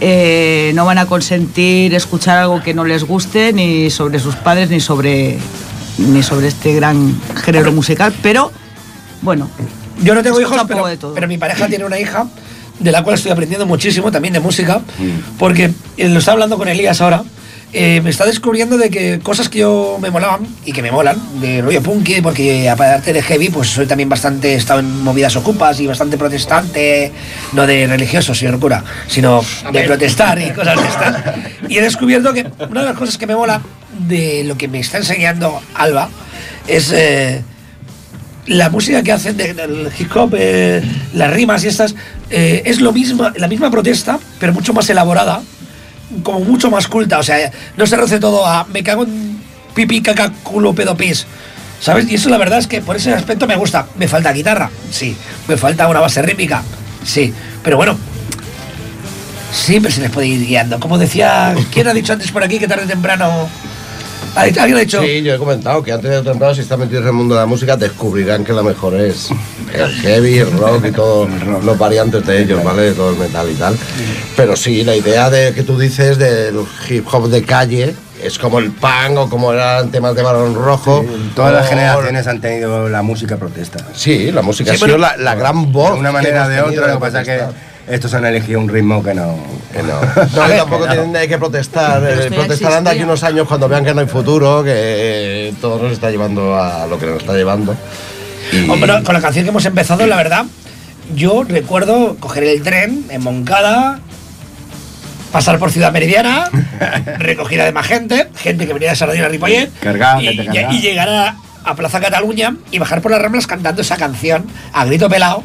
Eh, 0.00 0.72
no 0.74 0.84
van 0.84 0.98
a 0.98 1.06
consentir 1.06 1.94
escuchar 1.94 2.38
algo 2.38 2.60
que 2.60 2.74
no 2.74 2.84
les 2.84 3.04
guste, 3.04 3.52
ni 3.52 3.90
sobre 3.90 4.18
sus 4.18 4.34
padres, 4.34 4.70
ni 4.70 4.80
sobre, 4.80 5.38
ni 5.98 6.22
sobre 6.24 6.48
este 6.48 6.74
gran 6.74 7.16
género 7.44 7.70
musical. 7.70 8.12
Pero, 8.22 8.50
bueno, 9.20 9.48
Yo 10.02 10.16
no 10.16 10.22
tengo 10.24 10.40
hijos, 10.40 10.60
pero, 10.66 10.86
de 10.88 10.96
todo. 10.96 11.14
pero 11.14 11.28
mi 11.28 11.38
pareja 11.38 11.68
tiene 11.68 11.84
una 11.84 12.00
hija 12.00 12.26
de 12.80 12.90
la 12.90 13.04
cual 13.04 13.14
estoy 13.14 13.30
aprendiendo 13.30 13.66
muchísimo 13.66 14.10
también 14.10 14.34
de 14.34 14.40
música, 14.40 14.80
porque 15.38 15.70
eh, 15.96 16.08
lo 16.08 16.18
estaba 16.18 16.32
hablando 16.32 16.58
con 16.58 16.66
Elías 16.66 17.00
ahora. 17.00 17.22
Eh, 17.74 18.00
me 18.02 18.10
está 18.10 18.26
descubriendo 18.26 18.76
de 18.76 18.90
que 18.90 19.18
cosas 19.20 19.48
que 19.48 19.60
yo 19.60 19.98
me 20.00 20.10
molaban 20.10 20.46
y 20.64 20.72
que 20.72 20.82
me 20.82 20.90
molan, 20.92 21.16
de 21.40 21.62
rollo 21.62 21.82
punky, 21.82 22.20
porque 22.20 22.68
aparte 22.68 23.12
de 23.12 23.22
heavy, 23.22 23.48
pues 23.48 23.68
soy 23.70 23.86
también 23.86 24.08
bastante, 24.08 24.52
he 24.52 24.56
estado 24.56 24.80
en 24.80 25.02
movidas 25.02 25.34
ocupas 25.36 25.80
y 25.80 25.86
bastante 25.86 26.18
protestante, 26.18 27.12
no 27.52 27.66
de 27.66 27.86
religioso, 27.86 28.34
señor 28.34 28.58
cura, 28.60 28.84
sino 29.06 29.42
de 29.72 29.82
protestar 29.84 30.38
y 30.40 30.50
cosas 30.50 30.76
de 30.80 30.88
estas. 30.88 31.22
Y 31.70 31.78
he 31.78 31.82
descubierto 31.82 32.32
que 32.34 32.46
una 32.68 32.80
de 32.82 32.86
las 32.88 32.96
cosas 32.98 33.16
que 33.16 33.26
me 33.26 33.34
mola 33.34 33.62
de 34.06 34.44
lo 34.44 34.56
que 34.56 34.68
me 34.68 34.78
está 34.80 34.98
enseñando 34.98 35.60
Alba 35.74 36.08
es 36.68 36.92
eh, 36.92 37.42
la 38.46 38.68
música 38.70 39.02
que 39.02 39.12
hacen 39.12 39.36
de- 39.36 39.54
del 39.54 39.88
hip 39.98 40.14
hop, 40.16 40.34
eh, 40.36 40.82
las 41.14 41.32
rimas 41.32 41.64
y 41.64 41.68
estas, 41.68 41.94
es 42.28 42.80
lo 42.80 42.92
mismo, 42.92 43.30
la 43.36 43.46
misma 43.48 43.70
protesta, 43.70 44.18
pero 44.40 44.52
mucho 44.52 44.72
más 44.72 44.88
elaborada, 44.90 45.42
como 46.22 46.40
mucho 46.40 46.70
más 46.70 46.86
culta. 46.88 47.18
O 47.18 47.22
sea, 47.22 47.50
no 47.76 47.86
se 47.86 47.96
reduce 47.96 48.20
todo 48.20 48.46
a 48.46 48.64
me 48.64 48.82
cago 48.82 49.04
en 49.04 49.40
pipí, 49.74 50.02
caca, 50.02 50.32
culo, 50.42 50.74
pedo, 50.74 50.96
pis. 50.96 51.26
¿Sabes? 51.80 52.08
Y 52.08 52.14
eso 52.14 52.28
la 52.28 52.38
verdad 52.38 52.60
es 52.60 52.68
que 52.68 52.80
por 52.80 52.96
ese 52.96 53.12
aspecto 53.12 53.46
me 53.46 53.56
gusta. 53.56 53.86
¿Me 53.96 54.06
falta 54.06 54.32
guitarra? 54.32 54.70
Sí. 54.90 55.16
¿Me 55.48 55.56
falta 55.56 55.88
una 55.88 56.00
base 56.00 56.22
rítmica? 56.22 56.62
Sí. 57.04 57.34
Pero 57.64 57.76
bueno, 57.76 57.98
siempre 59.52 59.90
se 59.90 60.00
les 60.00 60.10
puede 60.10 60.28
ir 60.28 60.46
guiando. 60.46 60.78
Como 60.78 60.98
decía, 60.98 61.54
¿quién 61.72 61.88
ha 61.88 61.94
dicho 61.94 62.12
antes 62.12 62.30
por 62.30 62.44
aquí 62.44 62.58
que 62.58 62.68
tarde 62.68 62.84
o 62.84 62.88
temprano... 62.88 63.48
¿Ha 64.34 64.44
dicho- 64.44 64.60
¿Alguien 64.60 64.76
ha 64.78 64.80
dicho? 64.80 65.02
Sí, 65.02 65.22
yo 65.22 65.34
he 65.34 65.38
comentado 65.38 65.82
que 65.82 65.92
antes 65.92 66.10
de 66.10 66.22
temprano, 66.22 66.54
si 66.54 66.62
están 66.62 66.80
metidos 66.80 67.02
en 67.02 67.08
el 67.08 67.12
mundo 67.14 67.34
de 67.34 67.40
la 67.40 67.46
música, 67.46 67.76
descubrirán 67.76 68.44
que 68.44 68.52
la 68.52 68.62
mejor 68.62 68.94
es 68.94 69.28
el 69.74 69.90
heavy, 70.00 70.38
el 70.38 70.50
rock 70.52 70.86
y 70.86 70.92
todos 70.92 71.28
los 71.64 71.78
variantes 71.78 72.24
de 72.26 72.42
ellos, 72.42 72.64
¿vale? 72.64 72.82
De 72.82 72.92
todo 72.92 73.10
el 73.10 73.16
metal 73.16 73.48
y 73.50 73.54
tal. 73.54 73.76
Pero 74.36 74.56
sí, 74.56 74.84
la 74.84 74.96
idea 74.96 75.28
de 75.30 75.52
que 75.52 75.62
tú 75.62 75.78
dices 75.78 76.16
del 76.18 76.56
hip 76.88 77.06
hop 77.12 77.28
de 77.28 77.42
calle 77.42 77.94
es 78.22 78.38
como 78.38 78.58
el 78.60 78.70
punk 78.70 79.16
o 79.18 79.28
como 79.28 79.52
eran 79.52 79.90
temas 79.90 80.14
de 80.14 80.22
balón 80.22 80.54
rojo. 80.54 81.04
Todas 81.34 81.52
las 81.52 81.68
generaciones 81.68 82.26
han 82.26 82.40
tenido 82.40 82.88
la 82.88 83.02
música 83.02 83.36
protesta. 83.36 83.84
Sí, 83.94 84.30
la 84.32 84.42
música 84.42 84.70
Sí, 84.74 84.82
ha 84.82 84.86
sido 84.86 84.96
la, 84.98 85.16
la 85.18 85.34
gran 85.34 85.72
voz. 85.72 85.92
De 85.94 86.00
una 86.00 86.12
manera 86.12 86.46
o 86.46 86.48
de 86.48 86.60
otra, 86.62 86.86
lo 86.88 86.94
que 86.94 87.00
pasa 87.00 87.20
es 87.22 87.26
que. 87.28 87.71
Estos 87.94 88.14
han 88.14 88.24
elegido 88.24 88.58
un 88.60 88.68
ritmo 88.68 89.02
que 89.02 89.14
no. 89.14 89.36
Que 89.72 89.82
no. 89.82 90.00
No, 90.36 90.46
que 90.46 90.54
tampoco 90.54 90.86
tienen 90.86 91.14
hay 91.16 91.28
que 91.28 91.38
protestar. 91.38 92.02
Eh, 92.08 92.30
protestarán 92.30 92.84
de 92.84 92.90
aquí 92.90 93.02
unos 93.02 93.22
años 93.22 93.46
cuando 93.46 93.68
vean 93.68 93.84
que 93.84 93.94
no 93.94 94.00
hay 94.00 94.06
futuro, 94.06 94.62
que 94.64 94.70
eh, 94.74 95.54
todo 95.60 95.82
nos 95.82 95.92
está 95.92 96.10
llevando 96.10 96.56
a 96.58 96.86
lo 96.86 96.98
que 96.98 97.06
nos 97.06 97.18
está 97.18 97.34
llevando. 97.34 97.76
Y- 98.52 98.68
Hombre, 98.68 99.02
con 99.02 99.14
la 99.14 99.20
canción 99.20 99.44
que 99.44 99.50
hemos 99.50 99.64
empezado, 99.66 100.06
la 100.06 100.16
verdad, 100.16 100.44
yo 101.14 101.44
recuerdo 101.44 102.16
coger 102.18 102.44
el 102.44 102.62
tren 102.62 103.04
en 103.10 103.22
Moncada, 103.22 104.00
pasar 105.30 105.58
por 105.58 105.70
Ciudad 105.70 105.92
Meridiana, 105.92 106.48
recogida 107.18 107.64
de 107.64 107.72
más 107.72 107.86
gente, 107.86 108.28
gente 108.36 108.66
que 108.66 108.72
venía 108.74 108.90
de 108.90 108.96
Sardina 108.96 109.26
a 109.26 109.28
Ripollet, 109.28 109.70
Cargada, 109.80 110.22
y, 110.22 110.36
cargada. 110.36 110.72
y 110.72 110.80
llegar 110.80 111.08
a, 111.08 111.36
a 111.64 111.74
Plaza 111.74 112.00
Cataluña 112.00 112.56
y 112.70 112.78
bajar 112.78 113.00
por 113.00 113.10
las 113.10 113.20
Ramblas 113.22 113.46
cantando 113.46 113.82
esa 113.82 113.96
canción 113.96 114.46
a 114.72 114.84
grito 114.84 115.08
pelado 115.08 115.42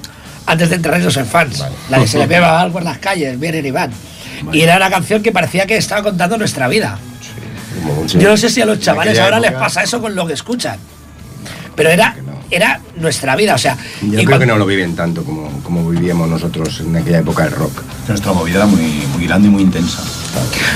antes 0.48 0.70
de 0.70 0.76
enterrarnos 0.78 1.16
en 1.18 1.26
fans. 1.28 1.64
La 1.90 2.00
de 2.00 2.08
Se 2.08 2.18
le 2.18 2.26
beba 2.26 2.60
algo 2.60 2.80
en 2.80 2.86
las 2.86 2.98
calles, 2.98 3.40
vienen 3.40 3.64
y 3.66 3.72
van. 3.72 3.92
Y 4.52 4.62
era 4.62 4.78
una 4.78 4.90
canción 4.90 5.22
que 5.22 5.32
parecía 5.32 5.66
que 5.68 5.78
estaba 5.78 6.02
contando 6.04 6.38
nuestra 6.38 6.68
vida. 6.68 6.98
Sí. 8.08 8.18
Yo 8.18 8.30
no 8.30 8.38
sé 8.38 8.50
si 8.50 8.62
a 8.62 8.66
los 8.66 8.80
chavales 8.80 9.20
ahora 9.20 9.40
les 9.40 9.52
pasa 9.52 9.84
eso 9.84 10.02
con 10.02 10.16
lo 10.16 10.26
que 10.26 10.34
escuchan. 10.34 10.80
Pero 11.76 11.90
era, 11.90 12.16
era 12.50 12.80
nuestra 12.96 13.36
vida, 13.36 13.54
o 13.54 13.58
sea. 13.60 13.78
Yo 14.02 14.10
creo 14.14 14.24
cuando- 14.26 14.40
que 14.40 14.46
no 14.48 14.58
lo 14.58 14.66
viven 14.66 14.96
tanto 14.96 15.24
como, 15.24 15.62
como 15.62 15.88
vivíamos 15.90 16.28
nosotros 16.28 16.80
en 16.80 16.96
aquella 16.96 17.20
época 17.20 17.44
del 17.44 17.52
rock. 17.54 17.84
Nuestra 18.08 18.34
movida 18.34 18.58
era 18.58 18.66
muy, 18.66 18.82
muy 19.16 19.28
grande 19.28 19.48
y 19.48 19.52
muy 19.52 19.62
intensa. 19.62 20.02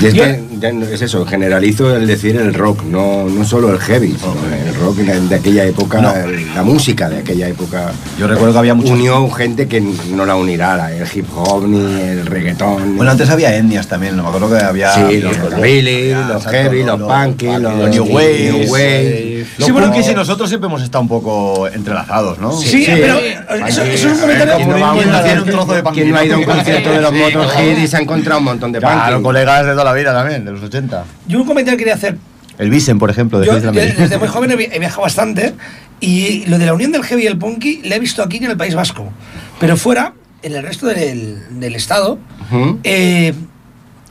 Y 0.00 0.06
es, 0.06 0.14
que, 0.14 1.04
eso, 1.04 1.24
generalizo 1.26 1.94
el 1.94 2.06
decir 2.06 2.36
el 2.36 2.54
rock, 2.54 2.82
no, 2.84 3.24
no 3.28 3.44
solo 3.44 3.72
el 3.72 3.78
heavy, 3.78 4.16
sino 4.18 4.34
el 4.54 4.74
rock 4.76 4.96
de 4.98 5.34
aquella 5.34 5.64
época, 5.64 6.00
No. 6.00 6.12
la 6.54 6.62
música 6.62 7.08
de 7.08 7.18
aquella 7.18 7.48
época. 7.48 7.92
Yo 8.18 8.26
recuerdo 8.26 8.52
que 8.54 8.58
había. 8.58 8.74
Unió 8.74 9.30
gente 9.30 9.68
que 9.68 9.80
no 9.80 10.26
la 10.26 10.36
unirá, 10.36 10.92
el 10.94 11.06
hip 11.12 11.26
hop 11.34 11.66
ni 11.66 12.00
el 12.00 12.26
reggaetón. 12.26 12.96
Bueno, 12.96 13.10
antes 13.10 13.30
había 13.30 13.54
etnias 13.56 13.86
también, 13.88 14.16
no 14.16 14.22
me 14.24 14.28
acuerdo 14.28 14.50
que 14.50 14.62
había. 14.62 14.92
Sí, 14.92 15.20
los 15.20 15.36
había, 15.36 16.26
los 16.28 16.36
exacto, 16.38 16.50
heavy, 16.50 16.82
los 16.84 17.00
punky, 17.00 17.46
los 17.46 17.90
new 17.90 18.04
wave. 18.04 19.31
Sí, 19.58 19.70
bueno, 19.72 19.88
punkis 19.88 20.06
que- 20.06 20.12
y 20.12 20.14
nosotros 20.14 20.48
siempre 20.48 20.68
hemos 20.68 20.82
estado 20.82 21.02
un 21.02 21.08
poco 21.08 21.68
entrelazados, 21.68 22.38
¿no? 22.38 22.52
Sí, 22.52 22.84
pero 22.88 23.18
eso, 23.18 23.82
eso 23.82 24.08
es 24.08 24.14
un 24.14 24.18
comentario. 24.20 24.56
¿Quién 24.56 24.68
no, 24.70 24.80
va 24.80 24.88
a 24.88 24.92
un 24.92 24.98
¿Quién 25.00 25.10
no 25.12 25.22
tiene 25.22 25.40
un 25.40 25.44
concierto- 25.44 25.64
trozo 25.66 25.74
de 25.74 25.82
quién 25.94 26.10
no 26.10 26.16
ha 26.18 26.24
ido 26.24 26.34
a 26.34 26.38
un 26.38 26.44
concierto 26.44 26.90
de 26.90 27.00
los 27.00 27.10
Sí, 27.10 27.16
Motorhead 27.18 27.50
claro. 27.64 27.80
y 27.80 27.86
se 27.86 27.96
ha 27.96 28.00
encontrado 28.00 28.38
un 28.38 28.44
montón 28.44 28.72
de 28.72 28.78
Claro, 28.80 29.16
punky? 29.16 29.22
colegas 29.24 29.66
de 29.66 29.72
toda 29.72 29.84
la 29.84 29.92
vida 29.92 30.12
también, 30.12 30.44
de 30.44 30.52
los 30.52 30.62
80. 30.62 31.04
Yo 31.26 31.40
un 31.40 31.46
comentario 31.46 31.78
quería 31.78 31.94
hacer. 31.94 32.16
El 32.58 32.70
Visen, 32.70 32.98
por 32.98 33.10
ejemplo, 33.10 33.40
de 33.40 33.46
Yo 33.46 33.52
Merida. 33.54 33.94
desde 33.96 34.18
muy 34.18 34.28
joven 34.28 34.50
he 34.52 34.56
vi- 34.56 34.68
he 34.70 34.78
viajado 34.78 35.02
bastante 35.02 35.54
y 36.00 36.44
lo 36.46 36.58
de 36.58 36.66
la 36.66 36.74
unión 36.74 36.92
del 36.92 37.02
heavy 37.02 37.24
y 37.24 37.26
el 37.26 37.38
punky 37.38 37.80
le 37.82 37.96
he 37.96 37.98
visto 37.98 38.22
aquí 38.22 38.36
en 38.38 38.44
el 38.50 38.56
País 38.56 38.74
Vasco. 38.74 39.10
Pero 39.58 39.76
fuera, 39.76 40.12
en 40.42 40.54
el 40.54 40.62
resto 40.62 40.86
del, 40.86 41.58
del 41.58 41.74
estado, 41.74 42.18
Ujú. 42.50 42.78
eh, 42.84 43.32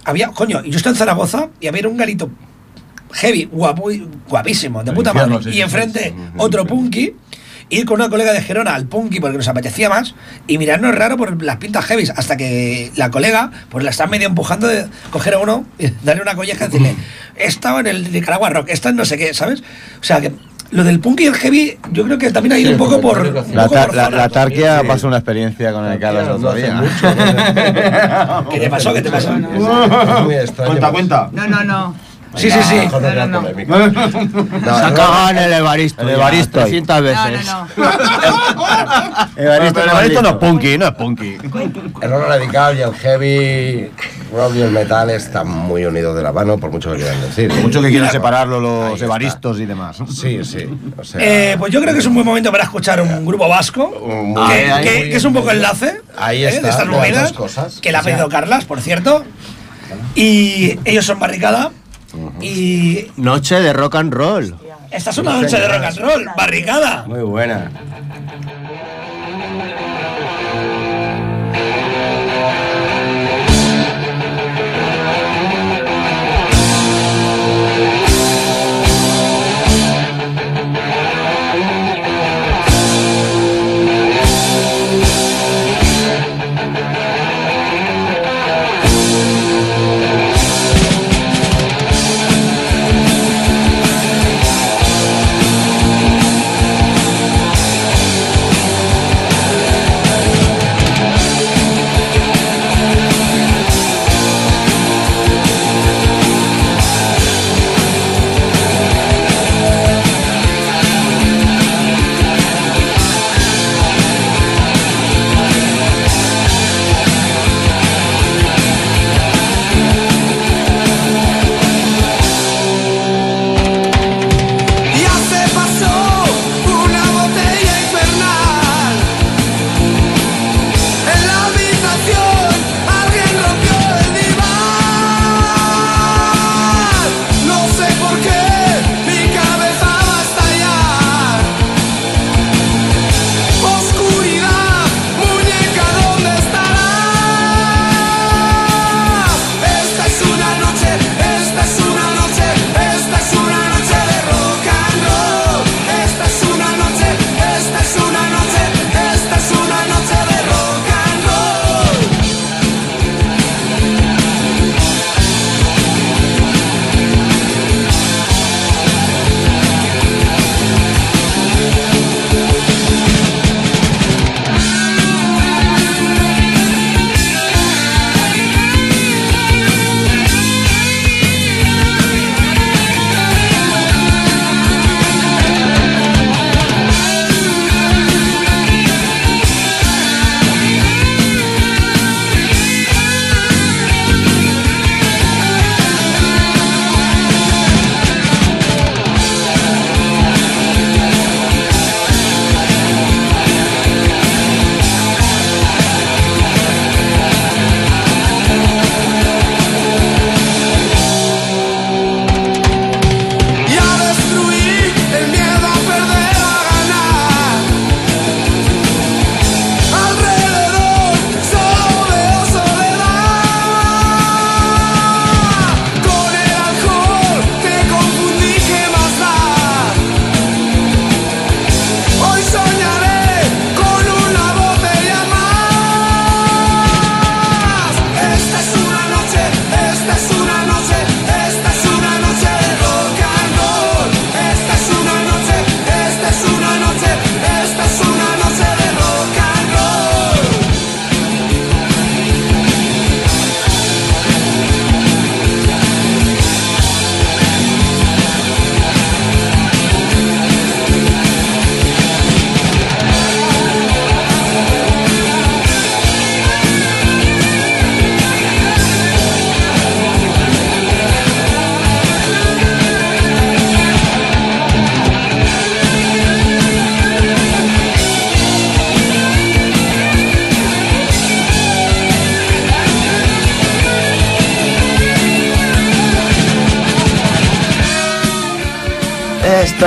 había, 0.05 0.29
coño, 0.29 0.63
yo 0.63 0.75
estoy 0.77 0.91
en 0.93 0.95
Zaragoza 0.97 1.49
y 1.59 1.67
había 1.67 1.87
un 1.87 1.97
garito 1.97 2.29
heavy, 3.13 3.45
guapo, 3.51 3.89
guapísimo, 4.27 4.83
de 4.83 4.91
puta 4.91 5.13
madre. 5.13 5.51
y 5.51 5.61
enfrente 5.61 6.13
otro 6.37 6.65
punky. 6.65 7.15
Ir 7.69 7.85
con 7.85 8.01
una 8.01 8.09
colega 8.09 8.33
de 8.33 8.41
Gerona 8.41 8.75
al 8.75 8.85
punky 8.85 9.21
porque 9.21 9.37
nos 9.37 9.47
apetecía 9.47 9.87
más 9.87 10.13
y 10.45 10.57
mirarnos 10.57 10.93
raro 10.93 11.15
por 11.15 11.41
las 11.41 11.55
pintas 11.55 11.85
heavies 11.85 12.09
hasta 12.09 12.35
que 12.35 12.91
la 12.97 13.09
colega 13.11 13.49
pues 13.69 13.85
la 13.85 13.91
está 13.91 14.07
medio 14.07 14.27
empujando 14.27 14.67
de 14.67 14.87
coger 15.09 15.35
a 15.35 15.39
uno 15.39 15.65
y 15.79 15.87
darle 16.03 16.21
una 16.21 16.35
colleja 16.35 16.65
y 16.65 16.67
decirle 16.67 16.95
estaba 17.37 17.79
en 17.79 17.87
el 17.87 18.11
Nicaragua 18.11 18.49
Rock, 18.49 18.67
esta 18.67 18.89
en 18.89 18.97
no 18.97 19.05
sé 19.05 19.17
qué, 19.17 19.33
¿sabes? 19.33 19.61
O 20.01 20.03
sea 20.03 20.19
que 20.19 20.33
lo 20.71 20.83
del 20.83 20.99
punky 20.99 21.23
y 21.23 21.27
el 21.27 21.35
heavy 21.35 21.77
yo 21.91 22.05
creo 22.05 22.17
que 22.17 22.31
también 22.31 22.53
ha 22.53 22.57
ido 22.57 22.71
un 22.71 22.77
poco 22.77 22.99
por... 22.99 23.19
un 23.19 23.55
La, 23.55 23.67
poco 23.67 23.85
por 23.87 23.95
la, 23.95 24.29
Tarquia 24.29 24.83
pasó 24.87 25.07
una 25.07 25.17
experiencia 25.17 25.73
con 25.73 25.85
el 25.85 25.99
Carlos 25.99 26.23
el 26.23 26.31
otro 26.31 26.53
día. 26.53 26.81
¿Qué 28.49 28.59
te 28.59 28.69
pasó? 28.69 28.93
¿Qué 28.93 29.01
te 29.01 29.11
pasó? 29.11 29.29
Cuenta, 30.65 30.91
cuenta. 30.91 31.29
No, 31.31 31.47
no, 31.47 31.63
no. 31.63 32.10
Sí, 32.35 32.49
sí, 32.49 32.59
sí. 32.63 32.75
No, 32.91 32.99
no, 33.25 33.41
no. 33.41 33.41
Se 33.47 34.69
ha 34.85 34.93
cagado 34.93 35.29
en 35.31 35.37
el 35.37 35.53
Evaristo. 35.53 36.01
El 36.01 36.09
Evaristo. 36.09 36.59
300 36.61 36.95
No, 36.95 37.01
veces. 37.03 37.45
no. 37.45 37.67
Evaristo, 39.35 39.83
el 39.83 39.89
Evaristo 39.89 40.21
no 40.21 40.29
es 40.29 40.35
punky, 40.35 40.77
no 40.77 40.85
es 40.87 40.91
punky. 40.93 41.37
El 42.01 42.09
rock 42.09 42.27
radical 42.27 42.77
y 42.77 42.81
el 42.81 42.93
heavy 42.93 43.91
rock 44.33 44.55
y 44.55 44.61
el 44.61 44.71
metal 44.71 45.09
están 45.09 45.47
muy 45.49 45.85
unidos 45.85 46.15
de 46.15 46.23
la 46.23 46.31
mano, 46.31 46.57
por 46.57 46.71
mucho 46.71 46.91
que 46.91 46.97
quieran 46.97 47.19
decir. 47.21 47.51
Mucho 47.53 47.81
que 47.81 47.89
quieran 47.89 48.11
separarlo 48.11 48.59
los 48.59 49.01
evaristos 49.01 49.59
y 49.59 49.65
demás. 49.65 49.97
Sí, 50.09 50.43
sí. 50.45 50.67
O 50.97 51.03
sea, 51.03 51.19
Eh, 51.21 51.55
pues 51.59 51.71
yo 51.71 51.81
creo 51.81 51.93
que 51.93 51.99
es 51.99 52.05
un 52.05 52.13
buen 52.13 52.25
momento 52.25 52.51
para 52.51 52.63
escuchar 52.63 53.01
un 53.01 53.25
grupo 53.25 53.47
vasco 53.49 53.91
que, 54.83 55.15
es 55.15 55.23
un 55.25 55.33
poco 55.33 55.51
enlace 55.51 56.01
Ahí 56.17 56.43
eh, 56.43 56.51
de 56.61 56.69
estas 56.69 56.87
movidas 56.87 57.33
cosas. 57.33 57.79
que 57.81 57.91
la 57.91 57.99
ha 57.99 58.03
pedido 58.03 58.29
Carlas, 58.29 58.65
por 58.65 58.79
cierto. 58.81 59.23
Y 60.15 60.79
ellos 60.85 61.05
son 61.05 61.19
Barricada. 61.19 61.71
Y 62.41 63.11
Noche 63.17 63.59
de 63.61 63.73
rock 63.73 63.95
and 63.95 64.13
roll. 64.13 64.55
esta 64.89 65.09
es 65.11 65.17
una 65.17 65.41
noche 65.41 65.57
de 65.59 65.67
rock 65.67 65.83
and 65.83 65.97
roll, 65.99 66.29
Barricada. 66.35 67.03
Muy 67.07 67.21
buena. 67.21 67.71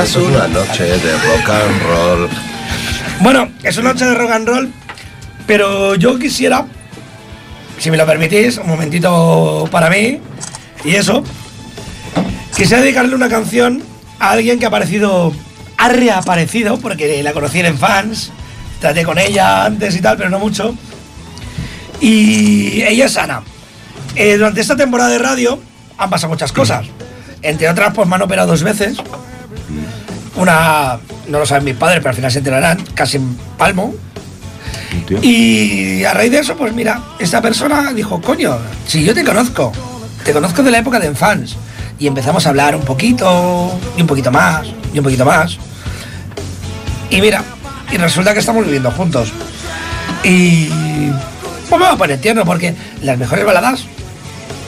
Es 0.05 0.17
una 0.17 0.47
noche 0.49 0.85
de 0.85 1.13
rock 1.13 1.49
and 1.49 1.83
roll. 1.83 2.29
Bueno, 3.21 3.49
es 3.63 3.79
una 3.79 3.95
noche 3.95 4.05
de 4.05 4.15
rock 4.15 4.31
and 4.33 4.47
roll, 4.47 4.73
pero 5.47 5.95
yo 5.95 6.19
quisiera, 6.19 6.67
si 7.79 7.91
me 7.91 7.97
lo 7.97 8.05
permitís, 8.05 8.59
un 8.59 8.67
momentito 8.67 9.67
para 9.71 9.89
mí 9.89 10.21
y 10.85 10.95
eso. 10.95 11.25
Quisiera 12.55 12.83
dedicarle 12.83 13.15
una 13.15 13.31
canción 13.31 13.83
a 14.19 14.33
alguien 14.33 14.59
que 14.59 14.67
ha 14.67 14.69
aparecido, 14.69 15.33
ha 15.79 15.89
reaparecido, 15.89 16.79
porque 16.79 17.23
la 17.23 17.33
conocí 17.33 17.61
en 17.61 17.79
fans, 17.79 18.31
traté 18.81 19.05
con 19.05 19.19
ella 19.19 19.65
antes 19.65 19.97
y 19.97 20.03
tal, 20.03 20.19
pero 20.19 20.29
no 20.29 20.39
mucho. 20.39 20.77
Y 22.03 22.83
ella 22.83 23.07
es 23.07 23.17
Ana. 23.17 23.43
Eh, 24.17 24.37
durante 24.37 24.61
esta 24.61 24.77
temporada 24.77 25.09
de 25.09 25.19
radio 25.19 25.59
han 25.97 26.11
pasado 26.11 26.29
muchas 26.29 26.53
cosas. 26.53 26.85
Entre 27.41 27.71
otras, 27.71 27.95
pues 27.95 28.07
me 28.07 28.17
han 28.17 28.23
operado 28.23 28.49
dos 28.49 28.63
veces. 28.63 28.99
Una, 30.37 30.99
no 31.28 31.39
lo 31.39 31.47
saben 31.47 31.64
mis 31.64 31.76
padres, 31.76 31.99
pero 32.01 32.11
al 32.11 32.16
final 32.16 32.32
se 32.32 32.39
enterarán, 32.39 32.82
casi 32.95 33.18
en 33.18 33.37
palmo. 33.57 33.95
Y 35.22 36.05
a 36.05 36.14
raíz 36.14 36.30
de 36.30 36.39
eso, 36.39 36.57
pues 36.57 36.72
mira, 36.72 37.01
esta 37.18 37.41
persona 37.41 37.93
dijo, 37.93 38.20
coño, 38.20 38.57
si 38.87 39.05
yo 39.05 39.14
te 39.14 39.24
conozco, 39.24 39.72
te 40.24 40.32
conozco 40.32 40.62
de 40.62 40.70
la 40.70 40.78
época 40.78 40.99
de 40.99 41.14
fans. 41.14 41.57
Y 41.99 42.07
empezamos 42.07 42.47
a 42.47 42.49
hablar 42.49 42.74
un 42.74 42.82
poquito, 42.82 43.78
y 43.97 44.01
un 44.01 44.07
poquito 44.07 44.30
más, 44.32 44.66
y 44.93 44.99
un 44.99 45.05
poquito 45.05 45.24
más. 45.24 45.59
Y 47.11 47.20
mira, 47.20 47.45
y 47.93 47.97
resulta 47.97 48.32
que 48.32 48.41
estamos 48.41 48.64
viviendo 48.64 48.91
juntos. 48.91 49.32
Y 50.24 50.68
pues 51.68 51.80
me 51.80 51.87
va 51.87 51.93
a 51.93 51.97
poner 51.97 52.20
tierno 52.20 52.45
porque 52.45 52.74
las 53.03 53.18
mejores 53.18 53.45
baladas 53.45 53.85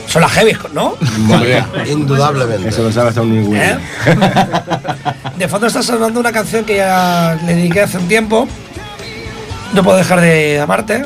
son 0.07 0.21
las 0.21 0.31
heavy, 0.31 0.57
¿no? 0.73 0.95
Indudablemente. 1.87 2.69
Eso 2.69 2.83
lo 2.83 2.91
sabe 2.91 3.09
hasta 3.09 3.21
un. 3.21 3.55
¿Eh? 3.55 3.77
De 5.37 5.47
fondo 5.47 5.67
está 5.67 5.83
sonando 5.83 6.19
una 6.19 6.31
canción 6.31 6.65
que 6.65 6.77
ya 6.77 7.37
le 7.45 7.55
dediqué 7.55 7.81
hace 7.81 7.97
un 7.97 8.07
tiempo. 8.07 8.47
No 9.73 9.83
puedo 9.83 9.97
dejar 9.97 10.21
de 10.21 10.59
amarte. 10.61 11.03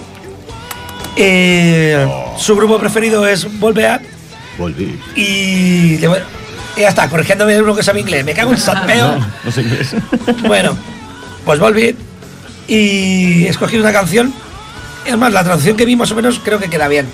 Eh, 1.16 2.08
Su 2.38 2.56
grupo 2.56 2.80
preferido 2.80 3.28
es 3.28 3.60
Volbeat. 3.60 4.02
Volví. 4.58 5.00
Y, 5.16 5.98
le 5.98 6.08
voy- 6.08 6.20
y 6.78 6.82
ya 6.82 6.90
está, 6.90 7.10
corrigiéndome 7.10 7.54
de 7.54 7.62
uno 7.62 7.76
que 7.76 7.84
sabe 7.84 8.00
inglés. 8.02 8.24
Me 8.24 8.34
cago 8.34 8.52
en 8.52 8.58
sapeo. 8.58 9.18
No 9.44 9.52
sé 9.52 9.62
inglés. 9.62 9.96
Bueno, 10.48 10.78
pues 11.46 11.60
volví 11.60 11.96
y 12.68 13.46
he 13.46 13.50
escogido 13.50 13.82
una 13.84 13.92
canción. 13.92 14.34
Es 15.06 15.18
más, 15.18 15.34
la 15.34 15.44
traducción 15.44 15.76
que 15.76 15.86
vi 15.86 15.96
más 15.96 16.12
o 16.12 16.16
menos 16.16 16.40
creo 16.44 16.60
que 16.60 16.70
queda 16.70 16.88
bien. 16.88 17.08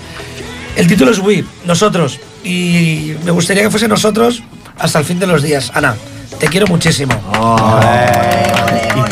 El 0.76 0.86
título 0.86 1.10
es 1.10 1.18
We, 1.18 1.44
nosotros. 1.64 2.20
Y 2.44 3.14
me 3.24 3.30
gustaría 3.30 3.62
que 3.62 3.70
fuese 3.70 3.88
nosotros 3.88 4.42
hasta 4.78 4.98
el 4.98 5.04
fin 5.04 5.18
de 5.18 5.26
los 5.26 5.42
días. 5.42 5.70
Ana, 5.74 5.96
te 6.38 6.48
quiero 6.48 6.66
muchísimo. 6.66 7.14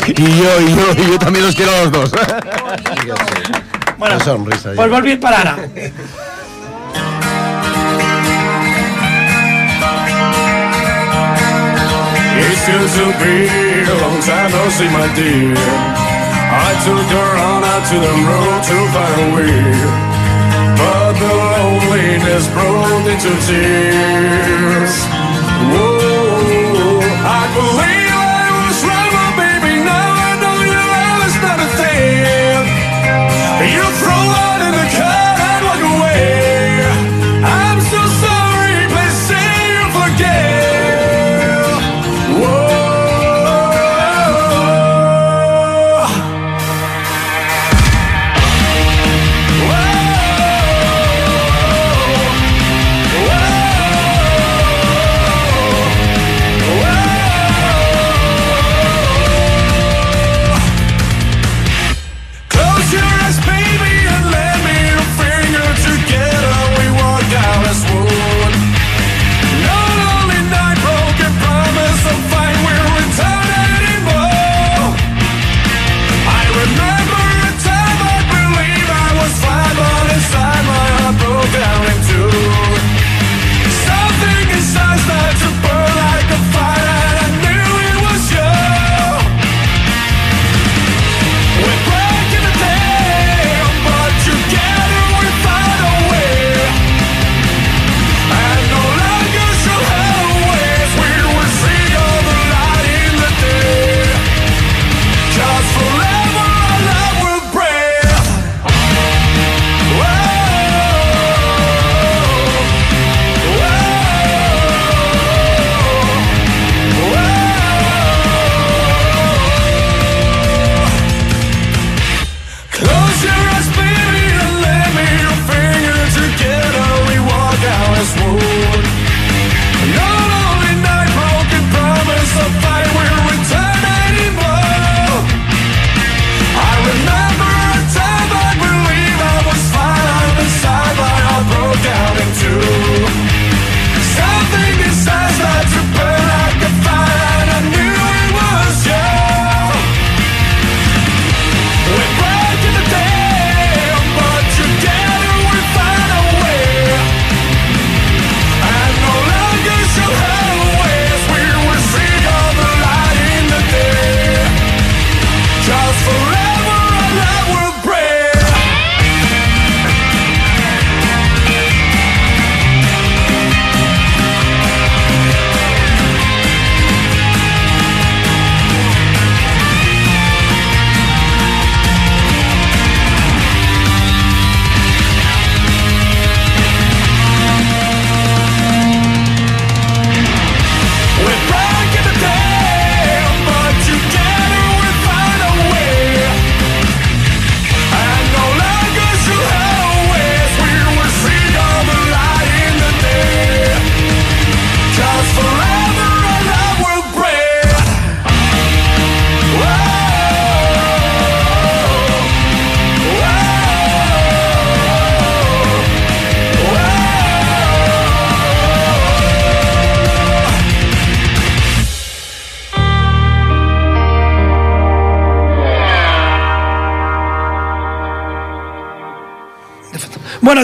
Y 0.07 0.13
yo, 0.13 0.61
y 0.61 0.75
yo, 0.75 1.03
y 1.03 1.11
yo 1.11 1.19
también 1.19 1.45
los 1.45 1.55
quiero 1.55 1.71
a 1.75 1.83
los 1.83 1.91
dos. 1.91 2.11
Bueno, 3.97 4.19
sonrisa. 4.19 4.71
pues 4.75 4.89
volví 4.89 5.15
para 5.17 5.41
Ana. 5.41 5.57
It 12.39 12.55
seems 12.63 12.93
to 12.93 13.05
be 13.19 13.47
a 13.49 13.95
long 14.01 14.21
time 14.21 14.51
no 14.51 14.69
see 14.69 14.89
my 14.89 15.07
dear. 15.15 15.55
I 15.57 16.71
took 16.85 17.07
her 17.11 17.31
on 17.37 17.63
out 17.63 17.83
to 17.89 17.97
the 17.99 18.13
road 18.27 18.63
to 18.63 18.77
find 18.93 19.17
a 19.21 19.35
way. 19.35 20.16
But 20.77 21.13
the 21.21 21.33
loneliness 21.43 22.47
broke 22.49 23.07
into 23.13 23.33
tears. 23.47 24.93
Whoa, 25.73 26.26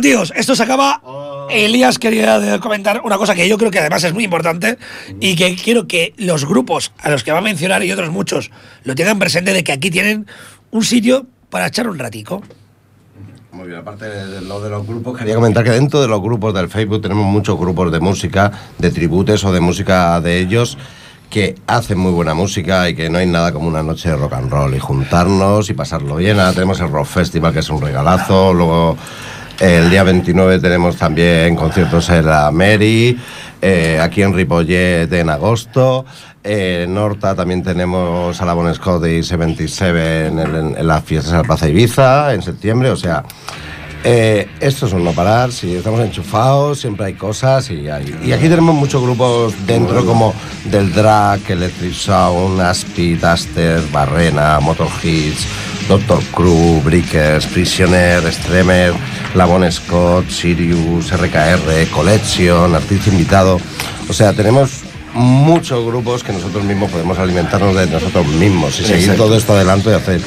tíos, 0.04 0.34
esto 0.36 0.56
se 0.56 0.64
acaba. 0.64 1.01
Elías 1.49 1.97
quería 1.97 2.60
comentar 2.60 3.01
una 3.04 3.18
cosa 3.18 3.34
que 3.34 3.47
yo 3.47 3.58
creo 3.58 3.72
que 3.72 3.80
además 3.80 4.04
es 4.04 4.14
muy 4.14 4.26
importante 4.26 4.78
y 5.20 5.36
que 5.36 5.56
quiero 5.56 5.88
que 5.88 6.14
los 6.18 6.45
grupos 6.45 6.91
a 6.99 7.10
los 7.10 7.24
que 7.24 7.32
va 7.32 7.39
a 7.39 7.41
mencionar 7.41 7.84
y 7.84 7.91
otros 7.91 8.12
muchos 8.12 8.51
lo 8.84 8.95
tengan 8.95 9.18
presente 9.18 9.54
de 9.54 9.64
que 9.64 9.72
aquí 9.72 9.89
tienen 9.89 10.28
un 10.72 10.84
sitio 10.84 11.26
para 11.49 11.68
echar 11.68 11.88
un 11.88 11.97
ratico. 11.97 12.43
Muy 13.54 13.68
bien, 13.68 13.80
aparte 13.80 14.06
de 14.06 14.41
lo 14.41 14.60
de 14.60 14.70
los 14.70 14.86
grupos, 14.86 15.18
quería 15.18 15.36
comentar 15.36 15.64
que 15.64 15.72
dentro 15.72 16.01
de 16.01 16.08
los 16.08 16.22
grupos 16.22 16.54
del 16.54 16.70
Facebook 16.70 17.01
tenemos 17.01 17.26
muchos 17.26 17.58
grupos 17.58 17.91
de 17.91 17.99
música, 17.99 18.51
de 18.80 18.91
tributes 18.91 19.43
o 19.45 19.54
de 19.54 19.60
música 19.60 20.20
de 20.20 20.39
ellos 20.39 20.78
que 21.30 21.56
hacen 21.66 21.97
muy 21.97 22.12
buena 22.12 22.34
música 22.34 22.89
y 22.89 22.95
que 22.95 23.10
no 23.10 23.20
hay 23.20 23.26
nada 23.26 23.51
como 23.54 23.68
una 23.68 23.82
noche 23.82 24.10
de 24.10 24.18
rock 24.18 24.34
and 24.34 24.51
roll 24.51 24.76
y 24.76 24.80
juntarnos 24.80 25.70
y 25.70 25.74
pasarlo 25.74 26.18
bien. 26.18 26.39
Ahora 26.39 26.54
tenemos 26.54 26.80
el 26.80 26.91
Rock 26.91 27.08
Festival 27.08 27.54
que 27.54 27.60
es 27.60 27.70
un 27.70 27.82
regalazo, 27.82 28.54
luego 28.54 28.97
el 29.60 29.89
día 29.89 30.04
29 30.04 30.60
tenemos 30.60 30.95
también 30.97 31.56
conciertos 31.56 32.10
en 32.10 32.26
la 32.26 32.51
Mary, 32.51 33.18
eh, 33.62 33.99
aquí 34.01 34.22
en 34.22 34.34
Ripollet 34.34 35.12
en 35.14 35.30
agosto. 35.30 36.06
eh, 36.43 36.84
En 36.86 36.97
Horta 36.97 37.34
también 37.36 37.64
tenemos 37.64 38.41
a 38.41 38.45
la 38.45 38.54
Bon 38.54 38.74
Scott 38.76 39.06
y 39.08 39.24
77 39.24 40.28
en, 40.28 40.39
el- 40.39 40.56
en- 40.78 40.88
las 40.88 41.04
fiestas 41.04 41.32
de 41.32 41.38
la 41.38 41.43
Plaza 41.43 41.70
Ibiza 41.70 42.34
en 42.34 42.41
septiembre. 42.41 42.89
O 42.89 42.97
sea, 42.97 43.24
eh, 44.04 44.49
esto 44.60 44.86
es 44.88 44.91
un 44.91 45.06
no 45.06 45.14
parar. 45.14 45.54
Si 45.54 45.74
estamos 45.76 46.01
enchufados, 46.01 46.80
siempre 46.82 47.06
hay 47.06 47.14
cosas. 47.14 47.70
Y, 47.70 47.88
hay- 47.89 48.14
y 48.26 48.34
aquí 48.34 48.49
tenemos 48.49 48.76
muchos 48.76 49.01
grupos 49.01 49.54
dentro, 49.66 50.06
como 50.06 50.34
del 50.66 50.91
Drag, 50.91 51.39
Electric 51.47 51.93
Sound, 51.93 52.60
Aspid, 52.60 53.24
Aster, 53.24 53.80
Barrena, 53.93 54.60
Motor 54.60 54.89
Hits, 55.01 55.47
Doctor 55.88 56.23
Crew, 56.34 56.81
Breakers, 56.84 57.45
Prisoner, 57.47 58.31
Streamer, 58.31 58.93
Lavon 59.36 59.69
Scott, 59.71 60.29
Sirius, 60.29 61.11
RKR, 61.11 61.88
Collection, 61.91 62.75
Artista 62.75 63.09
Invitado. 63.09 63.59
O 64.09 64.13
sea, 64.13 64.34
tenemos 64.34 64.84
muchos 65.13 65.86
grupos 65.86 66.23
que 66.23 66.34
nosotros 66.34 66.63
mismos 66.63 66.91
podemos 66.91 67.17
alimentarnos 67.17 67.75
de 67.75 67.88
nosotros 67.88 68.25
mismos 68.27 68.79
y 68.79 68.84
seguir 68.84 69.03
Exacto. 69.03 69.25
todo 69.25 69.38
esto 69.38 69.53
adelante 69.53 69.91
y 69.91 69.93
hacer, 69.93 70.21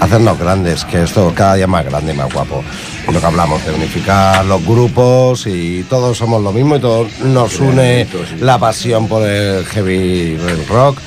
hacernos 0.00 0.38
grandes, 0.38 0.84
que 0.84 1.02
esto 1.02 1.32
cada 1.34 1.54
día 1.54 1.66
más 1.66 1.84
grande 1.84 2.12
y 2.12 2.16
más 2.16 2.32
guapo. 2.32 2.62
Y 3.08 3.12
lo 3.12 3.20
que 3.20 3.26
hablamos 3.26 3.64
de 3.64 3.72
unificar 3.72 4.44
los 4.44 4.64
grupos 4.64 5.46
y 5.46 5.84
todos 5.84 6.18
somos 6.18 6.42
lo 6.42 6.52
mismo 6.52 6.76
y 6.76 6.80
todos 6.80 7.20
nos 7.20 7.58
une 7.60 8.06
la 8.40 8.58
pasión 8.58 9.08
por 9.08 9.26
el 9.26 9.64
heavy 9.64 10.36
rock 10.68 10.98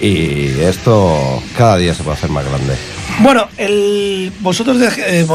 y 0.00 0.60
esto 0.60 1.40
cada 1.56 1.76
día 1.76 1.94
se 1.94 2.02
puede 2.02 2.16
hacer 2.16 2.30
más 2.30 2.44
grande. 2.44 2.74
Bueno, 3.22 3.46
el, 3.56 4.32
vosotros 4.40 4.80
de, 4.80 4.88
eh, 5.20 5.26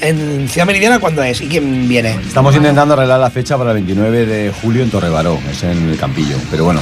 en 0.00 0.48
Ciudad 0.48 0.66
Meridiana, 0.66 0.98
¿cuándo 0.98 1.22
es? 1.22 1.40
¿Y 1.40 1.48
quién 1.48 1.88
viene? 1.88 2.18
Estamos 2.26 2.54
intentando 2.54 2.94
arreglar 2.94 3.20
la 3.20 3.30
fecha 3.30 3.56
para 3.56 3.70
el 3.70 3.74
29 3.76 4.26
de 4.26 4.52
julio 4.62 4.82
en 4.82 4.90
Torrebaró, 4.90 5.38
es 5.50 5.62
en 5.62 5.90
el 5.90 5.96
Campillo. 5.98 6.36
Pero 6.50 6.64
bueno, 6.64 6.80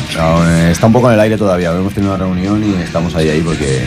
está 0.70 0.86
un 0.86 0.92
poco 0.92 1.08
en 1.08 1.14
el 1.14 1.20
aire 1.20 1.36
todavía. 1.36 1.70
Hemos 1.70 1.92
tenido 1.94 2.14
una 2.14 2.24
reunión 2.24 2.62
y 2.64 2.82
estamos 2.82 3.14
ahí 3.14 3.28
ahí 3.28 3.40
porque 3.40 3.82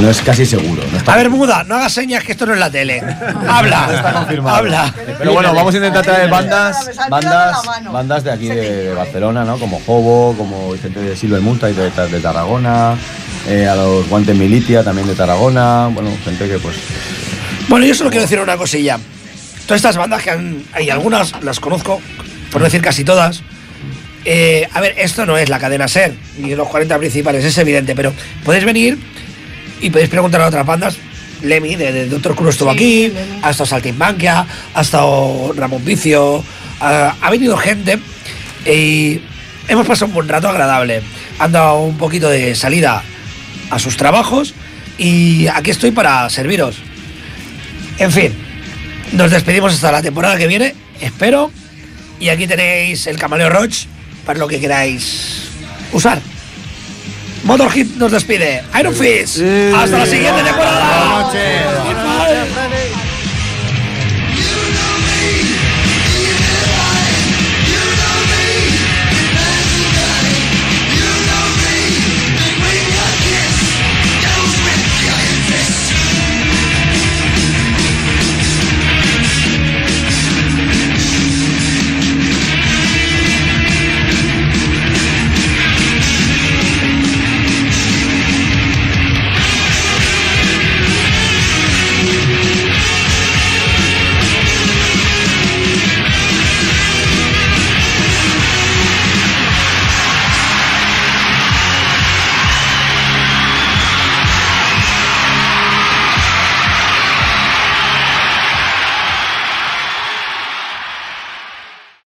no 0.00 0.08
es 0.10 0.20
casi 0.22 0.44
seguro. 0.46 0.82
no 0.90 0.98
está- 0.98 1.12
A 1.14 1.16
ver, 1.16 1.30
muda, 1.30 1.64
no 1.64 1.76
hagas 1.76 1.92
señas 1.92 2.24
que 2.24 2.32
esto 2.32 2.46
no 2.46 2.54
es 2.54 2.58
la 2.60 2.70
tele. 2.70 3.02
Habla. 3.48 4.30
Habla. 4.46 4.94
Pero 5.18 5.32
bueno, 5.32 5.54
vamos 5.54 5.72
a 5.74 5.76
intentar 5.76 6.04
traer 6.04 6.30
bandas, 6.30 6.90
bandas, 7.08 7.58
bandas 7.92 8.24
de 8.24 8.32
aquí 8.32 8.48
de, 8.48 8.84
de 8.86 8.94
Barcelona, 8.94 9.44
¿no? 9.44 9.58
Como 9.58 9.80
Jobo, 9.86 10.34
como 10.36 10.72
gente 10.80 11.00
de 11.00 11.16
Silver 11.16 11.40
Multa 11.40 11.70
y 11.70 11.74
de, 11.74 11.90
de 11.90 12.20
Tarragona, 12.20 12.94
eh, 13.48 13.66
a 13.68 13.74
los 13.76 14.08
Guantes 14.08 14.36
Militia 14.36 14.82
también 14.82 15.06
de 15.06 15.14
Tarragona, 15.14 15.88
bueno, 15.92 16.10
gente 16.24 16.48
que 16.48 16.58
pues 16.58 16.76
Bueno, 17.70 17.86
yo 17.86 17.94
solo 17.94 18.10
quiero 18.10 18.22
decir 18.22 18.40
una 18.40 18.56
cosilla. 18.56 18.98
Todas 19.64 19.78
estas 19.78 19.96
bandas 19.96 20.24
que 20.24 20.30
han, 20.30 20.64
hay 20.72 20.90
algunas, 20.90 21.40
las 21.40 21.60
conozco, 21.60 22.00
por 22.50 22.60
no 22.60 22.64
decir 22.64 22.82
casi 22.82 23.04
todas. 23.04 23.44
Eh, 24.24 24.68
a 24.74 24.80
ver, 24.80 24.96
esto 24.98 25.24
no 25.24 25.38
es 25.38 25.48
la 25.48 25.60
cadena 25.60 25.86
SER, 25.86 26.12
ni 26.38 26.56
los 26.56 26.66
40 26.66 26.98
principales, 26.98 27.44
es 27.44 27.56
evidente, 27.58 27.94
pero 27.94 28.12
podéis 28.44 28.64
venir 28.64 28.98
y 29.80 29.88
podéis 29.88 30.10
preguntar 30.10 30.42
a 30.42 30.48
otras 30.48 30.66
bandas. 30.66 30.96
Lemmy, 31.44 31.76
de, 31.76 31.92
de 31.92 32.08
Doctor 32.08 32.34
Cruz 32.34 32.54
estuvo 32.54 32.70
aquí, 32.70 33.12
ha 33.40 33.50
estado 33.50 33.66
Saltimbanquia, 33.66 34.44
ha 34.74 34.80
estado 34.80 35.52
Ramón 35.54 35.84
Vicio, 35.84 36.42
ha, 36.80 37.14
ha 37.20 37.30
venido 37.30 37.56
gente 37.56 38.00
y 38.66 39.20
hemos 39.68 39.86
pasado 39.86 40.06
un 40.06 40.14
buen 40.14 40.28
rato 40.28 40.48
agradable. 40.48 41.02
Han 41.38 41.52
dado 41.52 41.78
un 41.82 41.96
poquito 41.98 42.28
de 42.30 42.56
salida 42.56 43.04
a 43.70 43.78
sus 43.78 43.96
trabajos 43.96 44.54
y 44.98 45.46
aquí 45.46 45.70
estoy 45.70 45.92
para 45.92 46.28
serviros. 46.30 46.89
En 48.00 48.10
fin, 48.10 48.32
nos 49.12 49.30
despedimos 49.30 49.74
hasta 49.74 49.92
la 49.92 50.00
temporada 50.00 50.38
que 50.38 50.46
viene, 50.46 50.74
espero. 51.02 51.50
Y 52.18 52.30
aquí 52.30 52.46
tenéis 52.46 53.06
el 53.06 53.18
Camaleo 53.18 53.50
Roach 53.50 53.84
para 54.24 54.38
lo 54.38 54.48
que 54.48 54.58
queráis 54.58 55.50
usar. 55.92 56.18
Motorhead 57.44 57.86
nos 57.96 58.10
despide. 58.10 58.62
Iron 58.78 58.94
Fist. 58.94 59.38
Hasta 59.76 59.98
la 59.98 60.06
siguiente 60.06 60.42
temporada. 60.42 61.24
Buenas 61.24 61.26
noches. 61.26 62.69